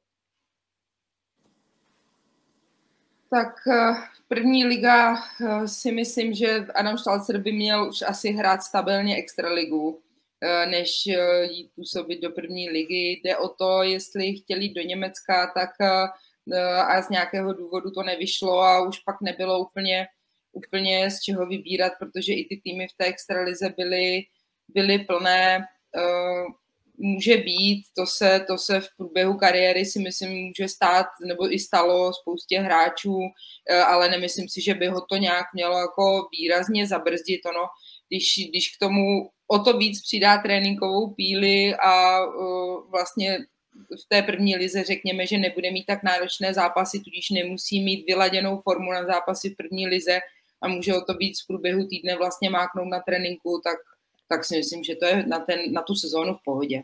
Tak 3.31 3.67
eh, 3.67 3.95
první 4.29 4.65
liga 4.65 5.15
eh, 5.15 5.69
si 5.69 5.93
myslím, 5.93 6.35
že 6.35 6.67
Adam 6.75 6.99
Štalcer 6.99 7.39
by 7.39 7.53
měl 7.53 7.89
už 7.89 8.03
asi 8.03 8.31
hrát 8.31 8.63
stabilně 8.63 9.17
extraligu, 9.17 10.03
eh, 10.41 10.67
než 10.67 11.07
jít 11.51 11.71
působit 11.75 12.21
do 12.21 12.31
první 12.31 12.71
ligy. 12.71 13.21
Jde 13.25 13.37
o 13.37 13.49
to, 13.49 13.83
jestli 13.83 14.37
chtěli 14.37 14.69
do 14.69 14.83
Německa, 14.83 15.53
tak 15.55 15.71
a 16.87 17.03
z 17.03 17.09
nějakého 17.09 17.53
důvodu 17.53 17.91
to 17.91 18.03
nevyšlo 18.03 18.61
a 18.61 18.89
už 18.89 18.99
pak 18.99 19.21
nebylo 19.21 19.61
úplně, 19.61 20.07
úplně 20.53 21.11
z 21.11 21.21
čeho 21.21 21.47
vybírat, 21.47 21.93
protože 21.99 22.33
i 22.33 22.49
ty 22.49 22.61
týmy 22.65 22.89
v 22.89 22.97
té 22.97 23.05
extralize 23.05 23.75
byly, 23.77 24.23
byly 24.69 24.99
plné 24.99 25.67
může 27.01 27.37
být, 27.37 27.83
to 27.97 28.07
se, 28.07 28.45
to 28.47 28.59
se 28.59 28.81
v 28.81 28.89
průběhu 28.97 29.37
kariéry 29.37 29.85
si 29.85 29.99
myslím 29.99 30.47
může 30.47 30.69
stát, 30.69 31.07
nebo 31.27 31.55
i 31.55 31.59
stalo 31.59 32.13
spoustě 32.13 32.61
hráčů, 32.61 33.19
eh, 33.71 33.79
ale 33.79 34.09
nemyslím 34.09 34.49
si, 34.49 34.61
že 34.61 34.75
by 34.75 34.87
ho 34.87 35.01
to 35.11 35.17
nějak 35.17 35.47
mělo 35.55 35.79
jako 35.79 36.29
výrazně 36.39 36.87
zabrzdit. 36.87 37.47
Ono, 37.47 37.67
když, 38.09 38.49
když 38.51 38.77
k 38.77 38.79
tomu 38.79 39.31
o 39.53 39.59
to 39.59 39.79
víc 39.79 40.03
přidá 40.03 40.39
tréninkovou 40.39 41.15
píli 41.15 41.75
a 41.75 42.25
uh, 42.27 42.91
vlastně 42.91 43.39
v 43.75 44.09
té 44.09 44.23
první 44.23 44.57
lize 44.57 44.85
řekněme, 44.85 45.27
že 45.27 45.39
nebude 45.39 45.71
mít 45.71 45.87
tak 45.87 46.03
náročné 46.03 46.55
zápasy, 46.55 47.01
tudíž 47.01 47.31
nemusí 47.31 47.85
mít 47.85 48.05
vyladěnou 48.07 48.61
formu 48.61 48.93
na 48.93 49.07
zápasy 49.07 49.51
v 49.51 49.57
první 49.57 49.87
lize 49.87 50.21
a 50.63 50.69
může 50.69 50.95
o 50.95 51.01
to 51.01 51.15
víc 51.15 51.43
v 51.43 51.47
průběhu 51.47 51.87
týdne 51.87 52.17
vlastně 52.17 52.51
máknout 52.51 52.89
na 52.91 53.01
tréninku, 53.07 53.61
tak 53.65 53.79
tak 54.31 54.45
si 54.45 54.57
myslím, 54.57 54.85
že 54.85 54.95
to 54.97 55.05
je 55.07 55.27
na, 55.27 55.39
ten, 55.39 55.73
na 55.73 55.83
tu 55.83 55.95
sezónu 55.95 56.35
v 56.35 56.45
pohodě. 56.45 56.83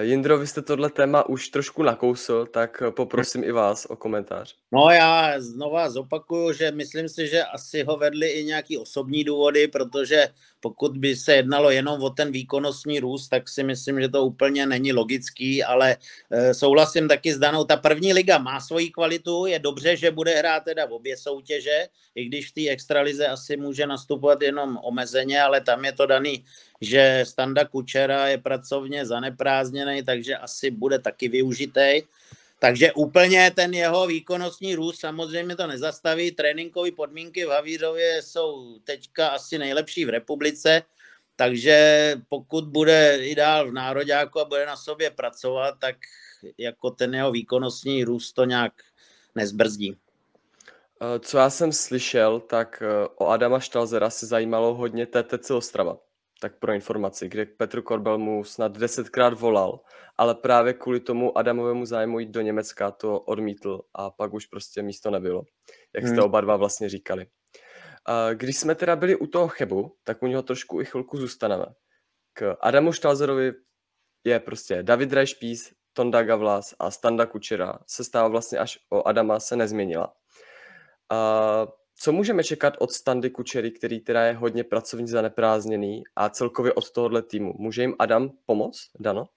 Jindro, 0.00 0.38
vy 0.38 0.46
jste 0.46 0.62
tohle 0.62 0.90
téma 0.90 1.28
už 1.28 1.48
trošku 1.48 1.82
nakousl, 1.82 2.46
tak 2.46 2.82
poprosím 2.96 3.44
i 3.44 3.52
vás 3.52 3.86
o 3.86 3.96
komentář. 3.96 4.56
No 4.72 4.90
já 4.90 5.40
znova 5.40 5.90
zopakuju, 5.90 6.52
že 6.52 6.70
myslím 6.70 7.08
si, 7.08 7.28
že 7.28 7.44
asi 7.44 7.82
ho 7.82 7.96
vedli 7.96 8.28
i 8.28 8.44
nějaký 8.44 8.78
osobní 8.78 9.24
důvody, 9.24 9.68
protože 9.68 10.28
pokud 10.60 10.96
by 10.96 11.16
se 11.16 11.34
jednalo 11.34 11.70
jenom 11.70 12.02
o 12.02 12.10
ten 12.10 12.32
výkonnostní 12.32 13.00
růst, 13.00 13.28
tak 13.28 13.48
si 13.48 13.62
myslím, 13.62 14.00
že 14.00 14.08
to 14.08 14.24
úplně 14.24 14.66
není 14.66 14.92
logický, 14.92 15.64
ale 15.64 15.96
e, 16.30 16.54
souhlasím 16.54 17.08
taky 17.08 17.32
s 17.32 17.38
Danou. 17.38 17.64
Ta 17.64 17.76
první 17.76 18.12
liga 18.12 18.38
má 18.38 18.60
svoji 18.60 18.90
kvalitu, 18.90 19.46
je 19.46 19.58
dobře, 19.58 19.96
že 19.96 20.10
bude 20.10 20.34
hrát 20.34 20.64
teda 20.64 20.86
v 20.86 20.92
obě 20.92 21.16
soutěže, 21.16 21.88
i 22.14 22.24
když 22.24 22.50
v 22.50 22.52
té 22.52 22.68
extralize 22.68 23.26
asi 23.26 23.56
může 23.56 23.86
nastupovat 23.86 24.42
jenom 24.42 24.78
omezeně, 24.82 25.42
ale 25.42 25.60
tam 25.60 25.84
je 25.84 25.92
to 25.92 26.06
daný, 26.06 26.44
že 26.80 27.24
Standa 27.26 27.64
Kučera 27.64 28.28
je 28.28 28.38
pracovně 28.38 29.06
zaneprázdněný, 29.06 30.02
takže 30.02 30.36
asi 30.36 30.70
bude 30.70 30.98
taky 30.98 31.28
využitý. 31.28 32.02
Takže 32.62 32.92
úplně 32.92 33.50
ten 33.56 33.74
jeho 33.74 34.06
výkonnostní 34.06 34.74
růst 34.74 35.00
samozřejmě 35.00 35.56
to 35.56 35.66
nezastaví. 35.66 36.30
Tréninkové 36.30 36.92
podmínky 36.92 37.44
v 37.44 37.48
Havířově 37.48 38.22
jsou 38.22 38.78
teďka 38.84 39.28
asi 39.28 39.58
nejlepší 39.58 40.04
v 40.04 40.08
republice, 40.08 40.82
takže 41.36 42.14
pokud 42.28 42.64
bude 42.64 43.18
i 43.22 43.34
dál 43.34 43.70
v 43.70 43.72
nároďáku 43.72 44.40
a 44.40 44.44
bude 44.44 44.66
na 44.66 44.76
sobě 44.76 45.10
pracovat, 45.10 45.74
tak 45.80 45.96
jako 46.58 46.90
ten 46.90 47.14
jeho 47.14 47.32
výkonnostní 47.32 48.04
růst 48.04 48.32
to 48.32 48.44
nějak 48.44 48.72
nezbrzdí. 49.34 49.96
Eh, 51.02 51.18
co 51.18 51.38
já 51.38 51.50
jsem 51.50 51.72
slyšel, 51.72 52.40
tak 52.40 52.82
eh, 52.82 53.08
o 53.16 53.26
Adama 53.26 53.60
Štalzera 53.60 54.10
se 54.10 54.26
zajímalo 54.26 54.74
hodně 54.74 55.06
TTC 55.06 55.50
Ostrava 55.50 56.09
tak 56.42 56.58
pro 56.58 56.72
informaci, 56.72 57.28
kde 57.28 57.46
Petr 57.46 57.82
Korbel 57.82 58.18
mu 58.18 58.44
snad 58.44 58.78
desetkrát 58.78 59.40
volal, 59.40 59.80
ale 60.16 60.34
právě 60.34 60.72
kvůli 60.72 61.00
tomu 61.00 61.38
Adamovému 61.38 61.86
zájmu 61.86 62.18
jít 62.18 62.30
do 62.30 62.40
Německa 62.40 62.90
to 62.90 63.20
odmítl 63.20 63.80
a 63.94 64.10
pak 64.10 64.32
už 64.32 64.46
prostě 64.46 64.82
místo 64.82 65.10
nebylo, 65.10 65.42
jak 65.94 66.04
jste 66.04 66.14
hmm. 66.14 66.24
oba 66.24 66.40
dva 66.40 66.56
vlastně 66.56 66.88
říkali. 66.88 67.26
Když 68.34 68.56
jsme 68.56 68.74
teda 68.74 68.96
byli 68.96 69.16
u 69.16 69.26
toho 69.26 69.48
Chebu, 69.48 69.96
tak 70.04 70.22
u 70.22 70.26
něho 70.26 70.42
trošku 70.42 70.80
i 70.80 70.84
chvilku 70.84 71.16
zůstaneme. 71.16 71.66
K 72.32 72.56
Adamu 72.60 72.92
Štalzerovi 72.92 73.52
je 74.24 74.40
prostě 74.40 74.82
David 74.82 75.12
Rajšpís, 75.12 75.72
Tonda 75.92 76.22
Gavlas 76.22 76.74
a 76.78 76.90
Standa 76.90 77.26
Kučera. 77.26 77.78
Se 77.86 78.04
stává 78.04 78.28
vlastně 78.28 78.58
až 78.58 78.78
o 78.90 79.08
Adama 79.08 79.40
se 79.40 79.56
nezměnila. 79.56 80.14
A 81.10 81.66
co 82.02 82.12
můžeme 82.12 82.44
čekat 82.44 82.74
od 82.78 82.92
Standy 82.92 83.30
Kučery, 83.30 83.70
který 83.70 84.00
teda 84.00 84.24
je 84.24 84.32
hodně 84.32 84.64
pracovně 84.64 85.06
zaneprázdněný 85.06 86.02
a 86.16 86.28
celkově 86.28 86.72
od 86.72 86.90
tohohle 86.90 87.22
týmu? 87.22 87.54
Může 87.58 87.82
jim 87.82 87.94
Adam 87.98 88.30
pomoct, 88.46 88.80
Dano? 89.00 89.28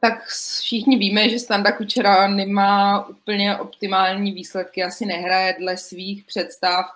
Tak 0.00 0.26
všichni 0.60 0.96
víme, 0.96 1.28
že 1.28 1.38
Standa 1.38 1.72
Kučera 1.72 2.28
nemá 2.28 3.06
úplně 3.08 3.56
optimální 3.56 4.32
výsledky, 4.32 4.82
asi 4.82 5.06
nehraje 5.06 5.56
dle 5.58 5.76
svých 5.76 6.24
představ. 6.24 6.86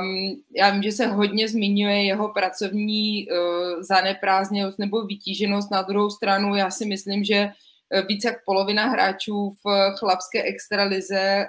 Um, 0.00 0.42
já 0.56 0.70
vím, 0.70 0.82
že 0.82 0.92
se 0.92 1.06
hodně 1.06 1.48
zmiňuje 1.48 2.04
jeho 2.04 2.28
pracovní 2.28 3.28
uh, 3.28 3.36
zaneprázdněnost 3.82 4.78
nebo 4.78 5.02
vytíženost. 5.02 5.70
Na 5.70 5.82
druhou 5.82 6.10
stranu 6.10 6.56
já 6.56 6.70
si 6.70 6.86
myslím, 6.86 7.24
že 7.24 7.52
více 8.08 8.28
jak 8.28 8.44
polovina 8.44 8.86
hráčů 8.86 9.50
v 9.64 9.94
chlapské 9.98 10.42
extralize 10.42 11.20
eh, 11.20 11.48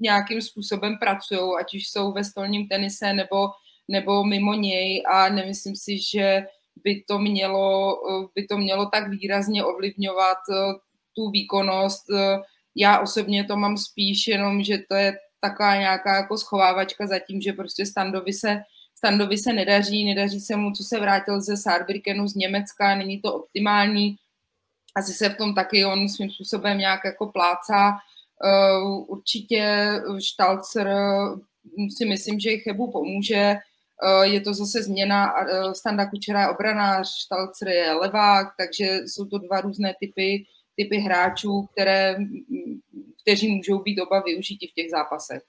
nějakým 0.00 0.42
způsobem 0.42 0.98
pracují, 0.98 1.40
ať 1.60 1.74
už 1.74 1.88
jsou 1.88 2.12
ve 2.12 2.24
stolním 2.24 2.68
tenise 2.68 3.12
nebo, 3.12 3.48
nebo 3.88 4.24
mimo 4.24 4.54
něj. 4.54 5.02
A 5.12 5.28
nemyslím 5.28 5.76
si, 5.76 5.98
že 6.12 6.46
by 6.84 7.04
to 7.08 7.18
mělo, 7.18 7.96
eh, 8.10 8.26
by 8.34 8.46
to 8.46 8.58
mělo 8.58 8.86
tak 8.86 9.08
výrazně 9.08 9.64
ovlivňovat 9.64 10.38
tu 11.16 11.30
výkonnost. 11.30 12.04
Já 12.74 12.98
osobně 13.00 13.44
to 13.44 13.56
mám 13.56 13.76
spíš 13.76 14.26
jenom, 14.26 14.62
že 14.62 14.78
to 14.78 14.94
je 14.94 15.18
taková 15.40 15.76
nějaká 15.76 16.16
jako 16.16 16.38
schovávačka 16.38 17.06
za 17.06 17.18
tím, 17.18 17.40
že 17.40 17.52
prostě 17.52 17.86
Standovi 17.86 18.32
se, 18.32 18.62
Standovi 18.94 19.38
se 19.38 19.52
nedaří, 19.52 20.04
nedaří 20.04 20.40
se 20.40 20.56
mu, 20.56 20.72
co 20.72 20.84
se 20.84 21.00
vrátil 21.00 21.40
ze 21.40 21.56
Saarbrückenu 21.56 22.28
z 22.28 22.34
Německa, 22.34 22.94
není 22.94 23.20
to 23.20 23.34
optimální, 23.34 24.16
asi 24.96 25.12
se 25.12 25.28
v 25.28 25.36
tom 25.36 25.54
taky 25.54 25.84
on 25.84 26.08
svým 26.08 26.30
způsobem 26.30 26.78
nějak 26.78 27.00
jako 27.04 27.26
plácá. 27.26 27.92
Uh, 28.44 29.04
určitě 29.08 29.90
Štalcer 30.24 30.96
si 31.96 32.04
myslím, 32.04 32.40
že 32.40 32.56
Chebu 32.56 32.92
pomůže. 32.92 33.54
Uh, 34.02 34.22
je 34.22 34.40
to 34.40 34.54
zase 34.54 34.82
změna, 34.82 35.32
uh, 35.34 35.72
Standa 35.72 36.10
Kučera 36.10 36.40
je 36.40 36.48
obranář, 36.48 37.08
Štalcer 37.24 37.68
je 37.68 37.92
levák, 37.92 38.46
takže 38.58 38.84
jsou 39.06 39.24
to 39.24 39.38
dva 39.38 39.60
různé 39.60 39.94
typy, 40.00 40.44
typy 40.76 40.96
hráčů, 40.96 41.68
které, 41.72 42.16
kteří 43.22 43.56
můžou 43.56 43.82
být 43.82 44.00
oba 44.00 44.22
využiti 44.26 44.66
v 44.66 44.74
těch 44.74 44.90
zápasech. 44.90 45.42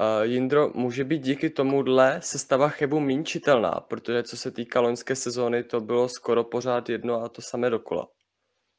Uh, 0.00 0.22
Jindro, 0.22 0.70
může 0.74 1.04
být 1.04 1.22
díky 1.22 1.50
tomuhle 1.50 2.20
sestava 2.22 2.68
Chebu 2.68 3.00
méně 3.00 3.24
čitelná, 3.24 3.70
protože 3.70 4.22
co 4.22 4.36
se 4.36 4.50
týká 4.50 4.80
loňské 4.80 5.16
sezóny, 5.16 5.64
to 5.64 5.80
bylo 5.80 6.08
skoro 6.08 6.44
pořád 6.44 6.88
jedno 6.88 7.22
a 7.22 7.28
to 7.28 7.42
samé 7.42 7.70
dokola. 7.70 8.08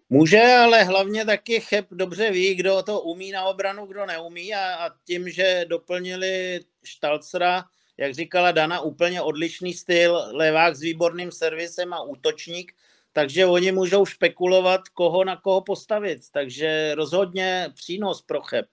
Může, 0.10 0.41
ale 0.43 0.84
hlavně 0.84 1.26
taky 1.26 1.60
Cheb 1.60 1.86
dobře 1.91 2.32
ví, 2.32 2.56
kdo 2.56 2.84
to 2.84 3.02
umí 3.02 3.32
na 3.32 3.43
obranu, 3.43 3.86
kdo 3.86 4.06
neumí 4.06 4.54
a, 4.54 4.76
a 4.76 4.89
tím, 5.06 5.30
že 5.30 5.65
doplnili 5.70 6.60
Štalcera, 6.84 7.63
jak 7.98 8.13
říkala 8.13 8.52
Dana, 8.52 8.82
úplně 8.82 9.22
odlišný 9.22 9.74
styl, 9.74 10.22
levák 10.32 10.76
s 10.76 10.82
výborným 10.82 11.32
servisem 11.32 11.93
a 11.93 12.04
útočník, 12.04 12.74
takže 13.13 13.46
oni 13.46 13.72
můžou 13.72 14.06
špekulovat, 14.06 14.89
koho 14.89 15.24
na 15.24 15.36
koho 15.36 15.62
postavit. 15.62 16.22
Takže 16.32 16.96
rozhodně 16.96 17.70
přínos 17.76 18.22
pro 18.22 18.41
Cheb. 18.41 18.65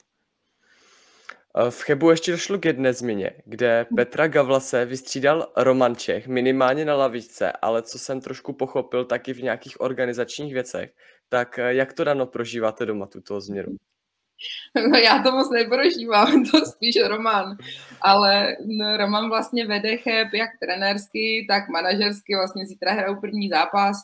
V 1.70 1.82
Chebu 1.82 2.10
ještě 2.10 2.32
došlo 2.32 2.58
k 2.58 2.64
jedné 2.64 2.92
změně, 2.92 3.30
kde 3.44 3.86
Petra 3.96 4.28
Gavlase 4.28 4.84
vystřídal 4.84 5.52
Roman 5.56 5.96
Čech 5.96 6.28
minimálně 6.28 6.84
na 6.84 6.96
lavičce, 6.96 7.52
ale 7.52 7.82
co 7.82 7.98
jsem 7.98 8.20
trošku 8.20 8.52
pochopil, 8.52 9.04
taky 9.04 9.32
v 9.32 9.42
nějakých 9.42 9.80
organizačních 9.80 10.52
věcech. 10.52 10.90
Tak 11.28 11.58
eh, 11.58 11.74
jak 11.74 11.92
to 11.92 12.04
dano 12.04 12.26
prožíváte 12.26 12.86
doma, 12.86 13.06
tuto 13.06 13.40
změnu? 13.40 13.76
No 14.90 14.98
já 14.98 15.22
to 15.22 15.32
moc 15.32 15.50
neprožívám, 15.50 16.44
to 16.50 16.66
spíš 16.66 16.94
Roman. 17.08 17.56
Ale 18.00 18.56
no, 18.66 18.96
Roman 18.96 19.28
vlastně 19.28 19.66
vede 19.66 19.96
cheb 19.96 20.28
jak 20.32 20.50
trenérsky, 20.60 21.46
tak 21.48 21.68
manažersky. 21.68 22.36
Vlastně 22.36 22.66
zítra 22.66 22.92
hrajou 22.92 23.20
první 23.20 23.48
zápas. 23.48 23.96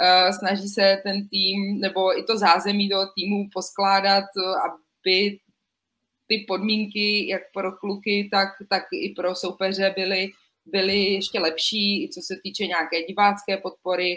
Uh, 0.00 0.30
snaží 0.30 0.68
se 0.68 1.00
ten 1.02 1.28
tým, 1.28 1.80
nebo 1.80 2.18
i 2.18 2.22
to 2.22 2.38
zázemí 2.38 2.88
do 2.88 2.98
týmu 3.14 3.48
poskládat, 3.52 4.24
aby 4.64 5.38
ty 6.26 6.44
podmínky 6.48 7.28
jak 7.28 7.42
pro 7.54 7.72
kluky, 7.72 8.28
tak, 8.32 8.48
tak 8.70 8.82
i 8.92 9.14
pro 9.16 9.34
soupeře 9.34 9.94
byly, 9.96 10.28
byly 10.66 10.96
ještě 10.96 11.40
lepší, 11.40 12.04
i 12.04 12.08
co 12.08 12.20
se 12.20 12.34
týče 12.42 12.66
nějaké 12.66 13.02
divácké 13.02 13.56
podpory. 13.56 14.16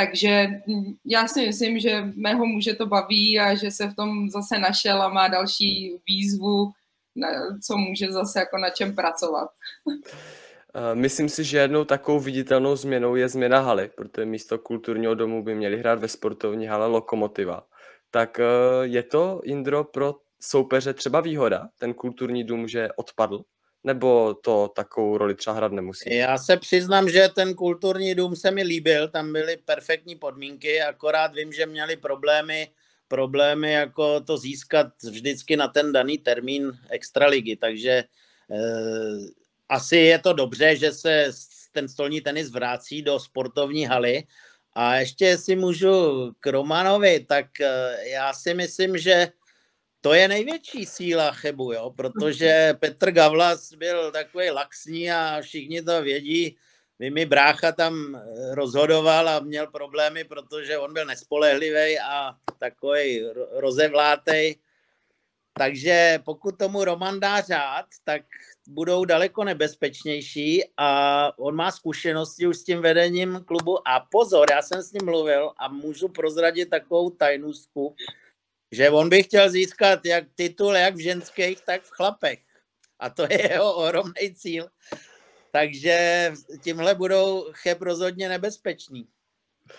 Takže 0.00 0.46
hm, 0.66 0.96
já 1.04 1.28
si 1.28 1.46
myslím, 1.46 1.78
že 1.78 2.12
mého 2.16 2.46
muže 2.46 2.74
to 2.74 2.86
baví 2.86 3.38
a 3.40 3.54
že 3.54 3.70
se 3.70 3.88
v 3.88 3.94
tom 3.94 4.30
zase 4.30 4.58
našel 4.58 5.02
a 5.02 5.08
má 5.08 5.28
další 5.28 6.00
výzvu, 6.06 6.72
co 7.66 7.76
může 7.76 8.12
zase 8.12 8.38
jako 8.38 8.58
na 8.58 8.70
čem 8.70 8.94
pracovat. 8.94 9.50
Eh, 10.74 10.94
myslím 10.94 11.28
si, 11.28 11.44
že 11.44 11.58
jednou 11.58 11.84
takovou 11.84 12.20
viditelnou 12.20 12.76
změnou 12.76 13.14
je 13.14 13.28
změna 13.28 13.60
haly, 13.60 13.90
protože 13.96 14.24
místo 14.24 14.58
kulturního 14.58 15.14
domu 15.14 15.42
by 15.42 15.54
měli 15.54 15.78
hrát 15.78 15.98
ve 15.98 16.08
sportovní 16.08 16.66
hale 16.66 16.86
Lokomotiva. 16.86 17.66
Tak 18.10 18.40
eh, 18.40 18.44
je 18.82 19.02
to, 19.02 19.40
Indro, 19.44 19.84
pro 19.84 20.14
soupeře 20.40 20.94
třeba 20.94 21.20
výhoda, 21.20 21.68
ten 21.78 21.94
kulturní 21.94 22.44
dům, 22.44 22.68
že 22.68 22.88
odpadl? 22.96 23.44
Nebo 23.84 24.34
to 24.34 24.68
takovou 24.68 25.18
roli 25.18 25.34
třeba 25.34 25.56
hrát 25.56 25.72
nemusí? 25.72 26.14
Já 26.14 26.38
se 26.38 26.56
přiznám, 26.56 27.08
že 27.08 27.28
ten 27.28 27.54
kulturní 27.54 28.14
dům 28.14 28.36
se 28.36 28.50
mi 28.50 28.62
líbil, 28.62 29.08
tam 29.08 29.32
byly 29.32 29.56
perfektní 29.56 30.16
podmínky, 30.16 30.82
akorát 30.82 31.34
vím, 31.34 31.52
že 31.52 31.66
měli 31.66 31.96
problémy, 31.96 32.68
problémy 33.08 33.72
jako 33.72 34.20
to 34.20 34.36
získat 34.36 34.86
vždycky 35.10 35.56
na 35.56 35.68
ten 35.68 35.92
daný 35.92 36.18
termín 36.18 36.72
extraligy, 36.90 37.56
takže 37.56 38.04
eh, 38.50 39.18
asi 39.68 39.96
je 39.96 40.18
to 40.18 40.32
dobře, 40.32 40.76
že 40.76 40.92
se 40.92 41.30
ten 41.72 41.88
stolní 41.88 42.20
tenis 42.20 42.50
vrací 42.50 43.02
do 43.02 43.20
sportovní 43.20 43.86
haly. 43.86 44.22
A 44.72 44.94
ještě 44.94 45.38
si 45.38 45.56
můžu 45.56 46.30
k 46.40 46.46
Romanovi, 46.46 47.20
tak 47.20 47.60
eh, 47.60 47.96
já 48.08 48.32
si 48.32 48.54
myslím, 48.54 48.98
že 48.98 49.28
to 50.00 50.14
je 50.14 50.28
největší 50.28 50.86
síla 50.86 51.32
Chebu, 51.32 51.72
jo? 51.72 51.90
protože 51.96 52.74
Petr 52.80 53.10
Gavlas 53.10 53.72
byl 53.72 54.12
takový 54.12 54.50
laxní 54.50 55.10
a 55.12 55.40
všichni 55.40 55.82
to 55.82 56.02
vědí. 56.02 56.56
mi 56.98 57.26
brácha 57.26 57.72
tam 57.72 58.14
eh, 58.14 58.54
rozhodoval 58.54 59.28
a 59.28 59.40
měl 59.40 59.66
problémy, 59.66 60.24
protože 60.24 60.78
on 60.78 60.92
byl 60.92 61.06
nespolehlivý 61.06 61.98
a 61.98 62.34
takový 62.58 63.24
rozevlátej. 63.50 64.56
Takže 65.58 66.18
pokud 66.24 66.58
tomu 66.58 66.84
Roman 66.84 67.20
dá 67.20 67.40
řád, 67.40 67.86
tak 68.04 68.22
budou 68.68 69.04
daleko 69.04 69.44
nebezpečnější 69.44 70.64
a 70.76 71.32
on 71.38 71.54
má 71.54 71.70
zkušenosti 71.70 72.46
už 72.46 72.56
s 72.56 72.64
tím 72.64 72.82
vedením 72.82 73.44
klubu 73.46 73.88
a 73.88 74.00
pozor, 74.10 74.46
já 74.50 74.62
jsem 74.62 74.82
s 74.82 74.92
ním 74.92 75.04
mluvil 75.04 75.52
a 75.58 75.68
můžu 75.68 76.08
prozradit 76.08 76.70
takovou 76.70 77.10
tajnůstku, 77.10 77.94
že 78.72 78.90
on 78.90 79.08
by 79.08 79.22
chtěl 79.22 79.50
získat 79.50 80.04
jak 80.04 80.24
titul 80.34 80.76
jak 80.76 80.94
v 80.94 81.02
ženských, 81.02 81.60
tak 81.60 81.82
v 81.82 81.90
chlapech. 81.90 82.38
A 82.98 83.10
to 83.10 83.22
je 83.22 83.52
jeho 83.52 83.74
ohromný 83.74 84.34
cíl. 84.34 84.68
Takže 85.52 86.32
tímhle 86.62 86.94
budou 86.94 87.46
cheb 87.52 87.82
rozhodně 87.82 88.28
nebezpeční. 88.28 89.06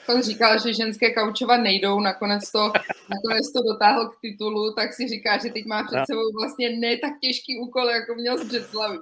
On 0.10 0.22
říkal, 0.22 0.60
že 0.60 0.74
ženské 0.74 1.14
kaučovat 1.14 1.62
nejdou, 1.62 2.00
nakonec 2.00 2.52
to, 2.52 2.72
nakonec 3.10 3.52
to 3.54 3.64
dotáhl 3.74 4.10
k 4.10 4.20
titulu, 4.22 4.74
tak 4.74 4.94
si 4.94 5.08
říká, 5.08 5.38
že 5.38 5.50
teď 5.50 5.66
má 5.66 5.84
před 5.84 5.98
no. 5.98 6.06
sebou 6.06 6.32
vlastně 6.42 6.70
ne 6.70 6.98
tak 6.98 7.12
těžký 7.22 7.60
úkol, 7.60 7.90
jako 7.90 8.16
měl 8.16 8.38
z 8.38 8.44
Břeclaví. 8.44 8.98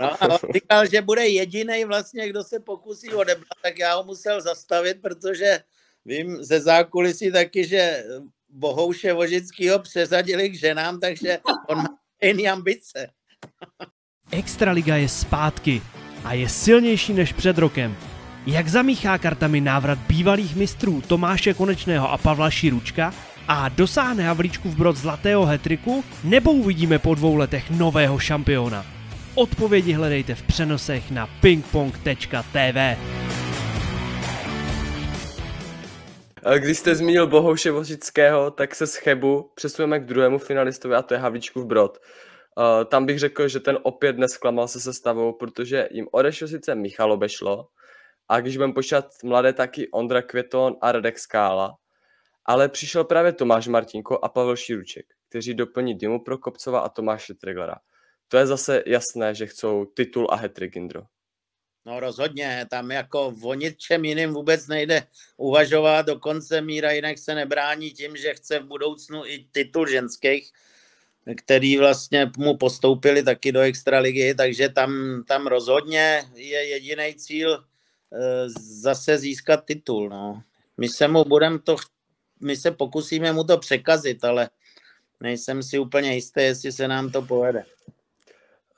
No, 0.00 0.24
a 0.24 0.38
říkal, 0.54 0.86
že 0.86 1.02
bude 1.02 1.26
jediný 1.28 1.84
vlastně, 1.84 2.28
kdo 2.28 2.44
se 2.44 2.60
pokusí 2.60 3.08
odebrat, 3.08 3.58
tak 3.62 3.78
já 3.78 3.94
ho 3.94 4.04
musel 4.04 4.40
zastavit, 4.40 5.02
protože 5.02 5.60
vím 6.04 6.44
ze 6.44 6.60
zákulisí 6.60 7.32
taky, 7.32 7.64
že 7.64 8.04
Bohouše 8.52 9.12
Vožickýho 9.12 9.78
přeřadili 9.78 10.48
k 10.48 10.58
ženám, 10.58 11.00
takže 11.00 11.38
on 11.68 11.78
má 11.78 11.88
jiný 12.22 12.48
ambice. 12.48 13.10
Extraliga 14.30 14.96
je 14.96 15.08
zpátky 15.08 15.82
a 16.24 16.32
je 16.32 16.48
silnější 16.48 17.12
než 17.12 17.32
před 17.32 17.58
rokem. 17.58 17.96
Jak 18.46 18.68
zamíchá 18.68 19.18
kartami 19.18 19.60
návrat 19.60 19.98
bývalých 19.98 20.56
mistrů 20.56 21.00
Tomáše 21.00 21.54
Konečného 21.54 22.10
a 22.10 22.18
Pavla 22.18 22.50
Širučka 22.50 23.14
a 23.48 23.68
dosáhne 23.68 24.24
Havlíčku 24.24 24.68
v 24.68 24.76
brod 24.76 24.96
zlatého 24.96 25.46
hetriku, 25.46 26.04
nebo 26.24 26.52
uvidíme 26.52 26.98
po 26.98 27.14
dvou 27.14 27.36
letech 27.36 27.70
nového 27.70 28.18
šampiona? 28.18 28.86
Odpovědi 29.34 29.92
hledejte 29.92 30.34
v 30.34 30.42
přenosech 30.42 31.10
na 31.10 31.26
pingpong.tv. 31.26 32.96
Když 36.58 36.78
jste 36.78 36.94
zmínil 36.94 37.26
Bohouše 37.26 37.70
Vožického, 37.70 38.50
tak 38.50 38.74
se 38.74 38.86
z 38.86 38.96
Chebu 38.96 39.50
přesuneme 39.54 40.00
k 40.00 40.04
druhému 40.04 40.38
finalistovi 40.38 40.94
a 40.94 41.02
to 41.02 41.14
je 41.14 41.20
Havlíčku 41.20 41.60
v 41.60 41.66
Brod. 41.66 41.98
Tam 42.88 43.06
bych 43.06 43.18
řekl, 43.18 43.48
že 43.48 43.60
ten 43.60 43.78
opět 43.82 44.18
nesklamal 44.18 44.68
se 44.68 44.80
sestavou, 44.80 45.32
protože 45.32 45.88
jim 45.90 46.08
odešel 46.12 46.48
sice 46.48 46.74
Michal 46.74 47.12
Obešlo, 47.12 47.68
a 48.28 48.40
když 48.40 48.56
budeme 48.56 48.72
počítat 48.72 49.04
mladé, 49.24 49.52
taky 49.52 49.90
Ondra 49.90 50.22
Květon 50.22 50.76
a 50.80 50.92
Radek 50.92 51.18
Skála, 51.18 51.76
ale 52.44 52.68
přišel 52.68 53.04
právě 53.04 53.32
Tomáš 53.32 53.68
Martinko 53.68 54.18
a 54.22 54.28
Pavel 54.28 54.56
Širuček, 54.56 55.06
kteří 55.28 55.54
doplní 55.54 55.94
Dimu 55.94 56.24
Prokopcova 56.24 56.80
a 56.80 56.88
Tomáše 56.88 57.34
Treglera. 57.34 57.76
To 58.28 58.36
je 58.36 58.46
zase 58.46 58.82
jasné, 58.86 59.34
že 59.34 59.46
chcou 59.46 59.84
titul 59.84 60.26
a 60.30 60.36
hetrik. 60.36 60.74
No 61.86 62.00
rozhodně, 62.00 62.66
tam 62.70 62.90
jako 62.90 63.34
o 63.42 63.54
ničem 63.54 64.04
jiným 64.04 64.32
vůbec 64.32 64.66
nejde 64.66 65.06
uvažovat, 65.36 66.06
dokonce 66.06 66.60
Míra 66.60 66.90
jinak 66.90 67.18
se 67.18 67.34
nebrání 67.34 67.90
tím, 67.90 68.16
že 68.16 68.34
chce 68.34 68.58
v 68.58 68.66
budoucnu 68.66 69.26
i 69.26 69.46
titul 69.52 69.86
ženských, 69.86 70.52
který 71.36 71.78
vlastně 71.78 72.30
mu 72.36 72.56
postoupili 72.56 73.22
taky 73.22 73.52
do 73.52 73.60
extraligy, 73.60 74.34
takže 74.34 74.68
tam, 74.68 75.22
tam 75.28 75.46
rozhodně 75.46 76.24
je 76.34 76.64
jediný 76.68 77.14
cíl 77.14 77.64
Eh, 78.12 78.48
zase 78.60 79.18
získat 79.18 79.64
titul. 79.64 80.08
No. 80.08 80.42
My 80.76 80.88
se 80.88 81.08
mu 81.08 81.24
budem 81.24 81.58
to, 81.58 81.76
my 82.40 82.56
se 82.56 82.70
pokusíme 82.70 83.32
mu 83.32 83.44
to 83.44 83.58
překazit, 83.58 84.24
ale 84.24 84.50
nejsem 85.20 85.62
si 85.62 85.78
úplně 85.78 86.14
jistý, 86.14 86.40
jestli 86.40 86.72
se 86.72 86.88
nám 86.88 87.10
to 87.10 87.22
povede. 87.22 87.64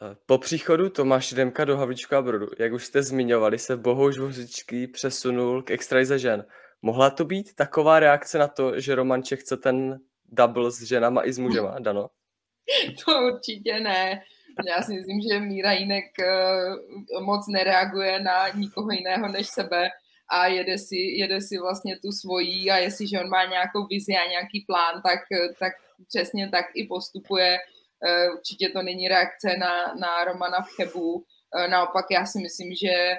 Eh, 0.03 0.17
po 0.27 0.39
příchodu 0.39 0.91
Tomáš 0.91 1.33
Demka 1.33 1.65
do 1.65 1.77
Havlíčka 1.77 2.23
Brodu, 2.23 2.47
jak 2.59 2.73
už 2.73 2.85
jste 2.85 3.03
zmiňovali, 3.03 3.59
se 3.59 3.77
Bohouš 3.77 4.19
Vořičký 4.19 4.87
přesunul 4.87 5.63
k 5.63 5.71
extralize 5.71 6.19
žen. 6.19 6.45
Mohla 6.83 7.11
to 7.11 7.25
být 7.25 7.55
taková 7.55 8.01
reakce 8.01 8.39
na 8.39 8.49
to, 8.49 8.81
že 8.81 8.95
Romanče 8.95 9.37
chce 9.37 9.57
ten 9.57 10.01
double 10.25 10.71
s 10.71 10.83
ženama 10.83 11.27
i 11.27 11.33
s 11.33 11.39
mužema, 11.39 11.79
Dano? 11.79 12.11
To 13.05 13.13
určitě 13.35 13.81
ne. 13.81 14.23
Já 14.69 14.83
si 14.83 14.93
myslím, 14.95 15.21
že 15.21 15.41
Míra 15.41 15.73
Jinek 15.73 16.05
eh, 16.19 17.21
moc 17.21 17.47
nereaguje 17.49 18.21
na 18.21 18.49
nikoho 18.49 18.91
jiného 18.91 19.29
než 19.29 19.47
sebe 19.49 19.89
a 20.29 20.47
jede 20.47 20.79
si, 20.79 20.97
jede 20.97 21.41
si 21.41 21.59
vlastně 21.59 21.99
tu 21.99 22.13
svojí 22.13 22.71
a 22.71 22.77
jestliže 22.77 23.21
on 23.21 23.29
má 23.29 23.45
nějakou 23.45 23.87
vizi 23.87 24.13
a 24.13 24.31
nějaký 24.31 24.65
plán, 24.67 25.03
tak, 25.03 25.19
tak 25.59 25.73
přesně 26.09 26.49
tak 26.49 26.65
i 26.75 26.87
postupuje. 26.87 27.59
Eh, 28.07 28.31
určitě 28.31 28.69
to 28.69 28.83
není 28.83 29.09
reakce 29.09 29.57
na, 29.59 29.95
na 29.95 30.25
Romana 30.25 30.63
v 30.63 30.69
Chebu. 30.77 31.25
Eh, 31.57 31.69
naopak 31.69 32.07
já 32.11 32.27
si 32.27 32.39
myslím, 32.39 32.75
že, 32.75 33.17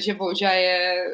že 0.00 0.14
Voža 0.14 0.50
je 0.50 1.04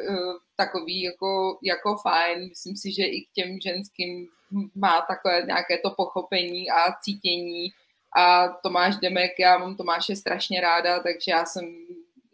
takový 0.57 1.03
jako, 1.03 1.59
jako 1.63 1.97
fajn. 1.97 2.49
Myslím 2.49 2.77
si, 2.77 2.93
že 2.93 3.05
i 3.05 3.21
k 3.21 3.33
těm 3.35 3.61
ženským 3.61 4.29
má 4.75 5.01
takové 5.09 5.43
nějaké 5.43 5.79
to 5.79 5.91
pochopení 5.91 6.71
a 6.71 6.93
cítění, 7.03 7.73
a 8.17 8.49
Tomáš 8.49 8.97
Demek, 8.97 9.39
já 9.39 9.59
mám 9.59 9.77
Tomáše 9.77 10.17
strašně 10.17 10.61
ráda, 10.61 11.01
takže 11.01 11.31
já 11.31 11.45
jsem, 11.45 11.65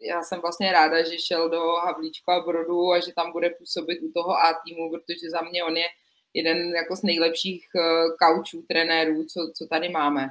já 0.01 0.21
jsem 0.21 0.41
vlastně 0.41 0.71
ráda, 0.71 1.03
že 1.03 1.19
šel 1.19 1.49
do 1.49 1.61
Havlíčka 1.61 2.35
a 2.35 2.45
Brodu 2.45 2.91
a 2.91 2.99
že 2.99 3.13
tam 3.15 3.31
bude 3.31 3.49
působit 3.49 3.99
u 4.01 4.11
toho 4.11 4.37
A 4.37 4.53
týmu, 4.65 4.91
protože 4.91 5.29
za 5.31 5.41
mě 5.41 5.63
on 5.63 5.77
je 5.77 5.85
jeden 6.33 6.75
jako 6.75 6.95
z 6.95 7.03
nejlepších 7.03 7.67
eh, 7.75 7.81
kaučů, 8.19 8.65
trenérů, 8.69 9.25
co, 9.25 9.51
co 9.57 9.67
tady 9.67 9.89
máme. 9.89 10.27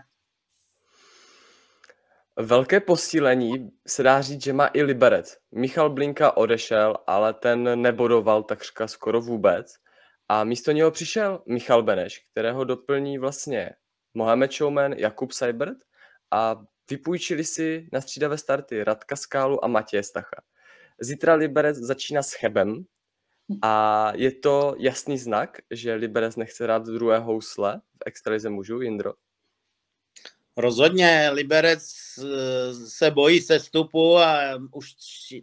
Velké 2.38 2.80
posílení 2.80 3.70
se 3.86 4.02
dá 4.02 4.20
říct, 4.20 4.42
že 4.42 4.52
má 4.52 4.70
i 4.72 4.82
Liberec. 4.82 5.38
Michal 5.52 5.90
Blinka 5.90 6.36
odešel, 6.36 6.96
ale 7.06 7.34
ten 7.34 7.82
nebodoval 7.82 8.42
takřka 8.42 8.88
skoro 8.88 9.20
vůbec. 9.20 9.74
A 10.28 10.44
místo 10.44 10.72
něho 10.72 10.90
přišel 10.90 11.42
Michal 11.46 11.82
Beneš, 11.82 12.18
kterého 12.32 12.64
doplní 12.64 13.18
vlastně 13.18 13.70
Mohamed 14.14 14.52
Showman, 14.52 14.92
Jakub 14.92 15.32
Seibert 15.32 15.78
a 16.30 16.64
vypůjčili 16.90 17.44
si 17.44 17.88
na 17.92 18.00
střídavé 18.00 18.38
starty 18.38 18.84
Radka 18.84 19.16
Skálu 19.16 19.64
a 19.64 19.68
Matěje 19.68 20.02
Stacha. 20.02 20.42
Zítra 21.00 21.34
Liberec 21.34 21.76
začíná 21.76 22.22
s 22.22 22.32
Chebem 22.32 22.84
a 23.62 24.12
je 24.14 24.32
to 24.32 24.74
jasný 24.78 25.18
znak, 25.18 25.58
že 25.70 25.94
Liberec 25.94 26.36
nechce 26.36 26.64
hrát 26.64 26.82
druhé 26.82 27.18
housle 27.18 27.80
v 27.80 28.02
extralize 28.06 28.50
mužů, 28.50 28.80
Jindro? 28.80 29.12
Rozhodně, 30.56 31.30
Liberec 31.32 31.94
eh, 32.18 32.74
se 32.74 33.10
bojí 33.10 33.40
sestupu 33.40 34.18
a 34.18 34.40
už 34.72 34.94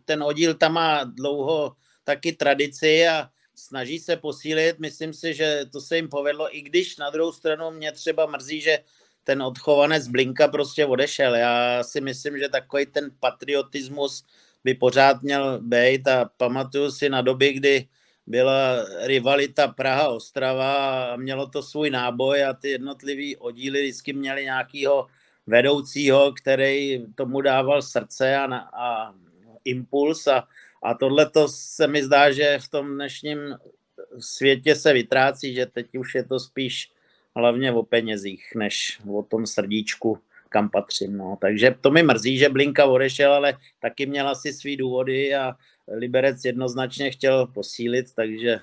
ten 0.06 0.24
oddíl 0.24 0.54
tam 0.54 0.74
má 0.74 1.04
dlouho 1.04 1.76
taky 2.04 2.34
tradici 2.34 3.08
a 3.08 3.30
snaží 3.56 4.00
se 4.00 4.18
posílit. 4.18 4.80
Myslím 4.80 5.14
si, 5.14 5.34
že 5.34 5.66
to 5.72 5.82
se 5.82 5.96
jim 5.96 6.10
povedlo, 6.10 6.58
i 6.58 6.62
když 6.62 6.98
na 6.98 7.10
druhou 7.10 7.32
stranu 7.32 7.72
mě 7.72 7.92
třeba 7.92 8.26
mrzí, 8.26 8.62
že 8.62 8.80
ten 9.24 9.44
odchovanec 9.44 10.08
Blinka 10.08 10.48
prostě 10.48 10.86
odešel. 10.86 11.36
Já 11.36 11.84
si 11.84 12.02
myslím, 12.02 12.38
že 12.38 12.50
takový 12.50 12.86
ten 12.86 13.12
patriotismus 13.20 14.26
by 14.64 14.74
pořád 14.74 15.22
měl 15.22 15.60
být 15.62 16.08
a 16.08 16.30
pamatuju 16.38 16.92
si 16.92 17.10
na 17.10 17.22
doby, 17.22 17.54
kdy 17.54 17.88
byla 18.28 18.86
rivalita 19.02 19.68
Praha-Ostrava 19.68 21.14
a 21.14 21.16
mělo 21.16 21.48
to 21.48 21.64
svůj 21.64 21.90
náboj 21.90 22.44
a 22.46 22.54
ty 22.54 22.70
jednotlivý 22.70 23.38
oddíly 23.38 23.82
vždycky 23.82 24.14
měli 24.14 24.44
nějakého 24.44 25.08
vedoucího, 25.48 26.34
který 26.42 27.06
tomu 27.16 27.42
dával 27.42 27.82
srdce 27.82 28.38
a, 28.38 28.56
a 28.56 29.14
impuls 29.66 30.28
a 30.28 30.48
a 30.84 30.94
tohle 30.94 31.30
to 31.30 31.48
se 31.48 31.88
mi 31.88 32.04
zdá, 32.04 32.32
že 32.32 32.60
v 32.62 32.68
tom 32.68 32.96
dnešním 32.96 33.40
světě 34.20 34.76
se 34.76 34.94
vytrácí, 34.94 35.56
že 35.56 35.66
teď 35.66 35.98
už 35.98 36.16
je 36.16 36.24
to 36.24 36.40
spíš 36.40 36.92
hlavně 37.36 37.72
o 37.72 37.84
penězích, 37.84 38.56
než 38.56 39.00
o 39.12 39.24
tom 39.24 39.48
srdíčku, 39.48 40.20
kam 40.50 40.70
patřím. 40.70 41.18
No. 41.18 41.38
Takže 41.42 41.76
to 41.82 41.92
mi 41.92 42.04
mrzí, 42.04 42.38
že 42.38 42.50
Blinka 42.50 42.86
odešel, 42.86 43.34
ale 43.34 43.58
taky 43.80 44.06
měla 44.06 44.32
asi 44.32 44.54
svý 44.54 44.78
důvody 44.78 45.36
a 45.36 45.56
Liberec 45.88 46.46
jednoznačně 46.46 47.12
chtěl 47.12 47.48
posílit, 47.48 48.14
takže 48.14 48.60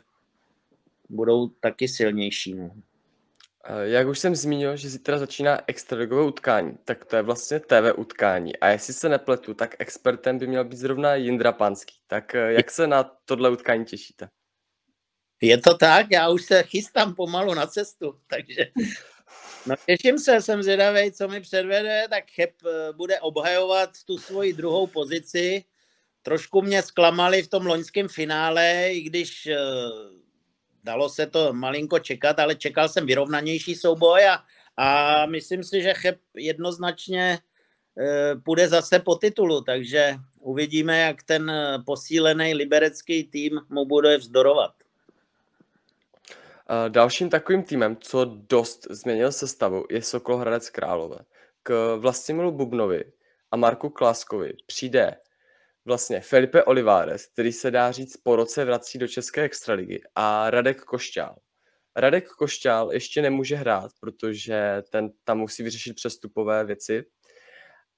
budou 1.09 1.48
taky 1.48 1.88
silnější. 1.88 2.54
No. 2.54 2.70
Jak 3.83 4.09
už 4.09 4.18
jsem 4.18 4.37
zmínil, 4.37 4.76
že 4.76 4.88
zítra 4.88 5.18
začíná 5.18 5.61
extraligové 5.66 6.22
utkání, 6.22 6.78
tak 6.85 7.04
to 7.04 7.16
je 7.16 7.22
vlastně 7.22 7.61
TV 7.61 7.92
utkání. 7.96 8.56
A 8.56 8.68
jestli 8.68 8.92
se 8.94 9.09
nepletu, 9.09 9.54
tak 9.54 9.76
expertem 9.78 10.38
by 10.38 10.46
měl 10.46 10.64
být 10.64 10.76
zrovna 10.76 11.14
Jindra 11.14 11.52
Panský. 11.52 11.94
Tak 12.06 12.35
eh, 12.35 12.52
jak 12.52 12.70
se 12.70 12.87
na 12.87 13.02
tohle 13.24 13.50
utkání 13.50 13.85
těšíte? 13.85 14.28
Je 15.40 15.59
to 15.59 15.74
tak, 15.74 16.06
já 16.11 16.28
už 16.28 16.44
se 16.44 16.62
chystám 16.62 17.14
pomalu 17.14 17.54
na 17.54 17.66
cestu, 17.66 18.20
takže 18.26 18.66
no, 19.66 19.74
těším 19.87 20.18
se, 20.18 20.42
jsem 20.42 20.62
zvědavý, 20.62 21.12
co 21.12 21.28
mi 21.28 21.40
předvede, 21.40 22.06
tak 22.11 22.30
Cheb 22.30 22.50
eh, 22.66 22.92
bude 22.92 23.20
obhajovat 23.20 23.90
tu 24.06 24.18
svoji 24.18 24.52
druhou 24.52 24.87
pozici. 24.87 25.64
Trošku 26.22 26.62
mě 26.62 26.83
zklamali 26.83 27.42
v 27.42 27.48
tom 27.48 27.66
loňském 27.66 28.09
finále, 28.09 28.88
i 28.92 29.00
když 29.00 29.46
eh, 29.46 29.56
dalo 30.85 31.09
se 31.09 31.26
to 31.26 31.52
malinko 31.52 31.98
čekat, 31.98 32.38
ale 32.38 32.54
čekal 32.54 32.88
jsem 32.88 33.06
vyrovnanější 33.06 33.74
souboj 33.74 34.28
a, 34.28 34.42
a 34.76 35.26
myslím 35.26 35.64
si, 35.64 35.83
že 35.83 35.94
Cheb 35.94 36.18
jednoznačně 36.35 37.38
eh, 37.98 38.37
půjde 38.44 38.68
zase 38.68 38.98
po 38.98 39.14
titulu, 39.14 39.61
takže 39.61 40.14
uvidíme, 40.40 41.00
jak 41.00 41.22
ten 41.22 41.50
eh, 41.50 41.78
posílený 41.87 42.54
liberecký 42.54 43.24
tým 43.24 43.61
mu 43.68 43.85
bude 43.85 44.18
vzdorovat. 44.18 44.72
Dalším 46.88 47.30
takovým 47.30 47.62
týmem, 47.62 47.96
co 48.00 48.24
dost 48.24 48.87
změnil 48.90 49.33
sestavu, 49.33 49.85
je 49.90 50.02
Sokol 50.02 50.37
Hradec 50.37 50.70
Králové. 50.70 51.18
K 51.62 51.96
Vlastimilu 51.96 52.52
Bubnovi 52.52 53.04
a 53.50 53.56
Marku 53.56 53.88
Klaskovi 53.88 54.52
přijde 54.66 55.16
vlastně 55.84 56.20
Felipe 56.20 56.64
Olivares, 56.64 57.26
který 57.26 57.52
se 57.52 57.70
dá 57.70 57.92
říct 57.92 58.16
po 58.16 58.36
roce 58.36 58.64
vrací 58.64 58.98
do 58.98 59.08
České 59.08 59.42
extraligy 59.42 60.02
a 60.14 60.50
Radek 60.50 60.80
Košťál. 60.80 61.36
Radek 61.96 62.28
Košťál 62.28 62.92
ještě 62.92 63.22
nemůže 63.22 63.56
hrát, 63.56 63.90
protože 64.00 64.82
ten 64.90 65.10
tam 65.24 65.38
musí 65.38 65.62
vyřešit 65.62 65.94
přestupové 65.94 66.64
věci, 66.64 67.04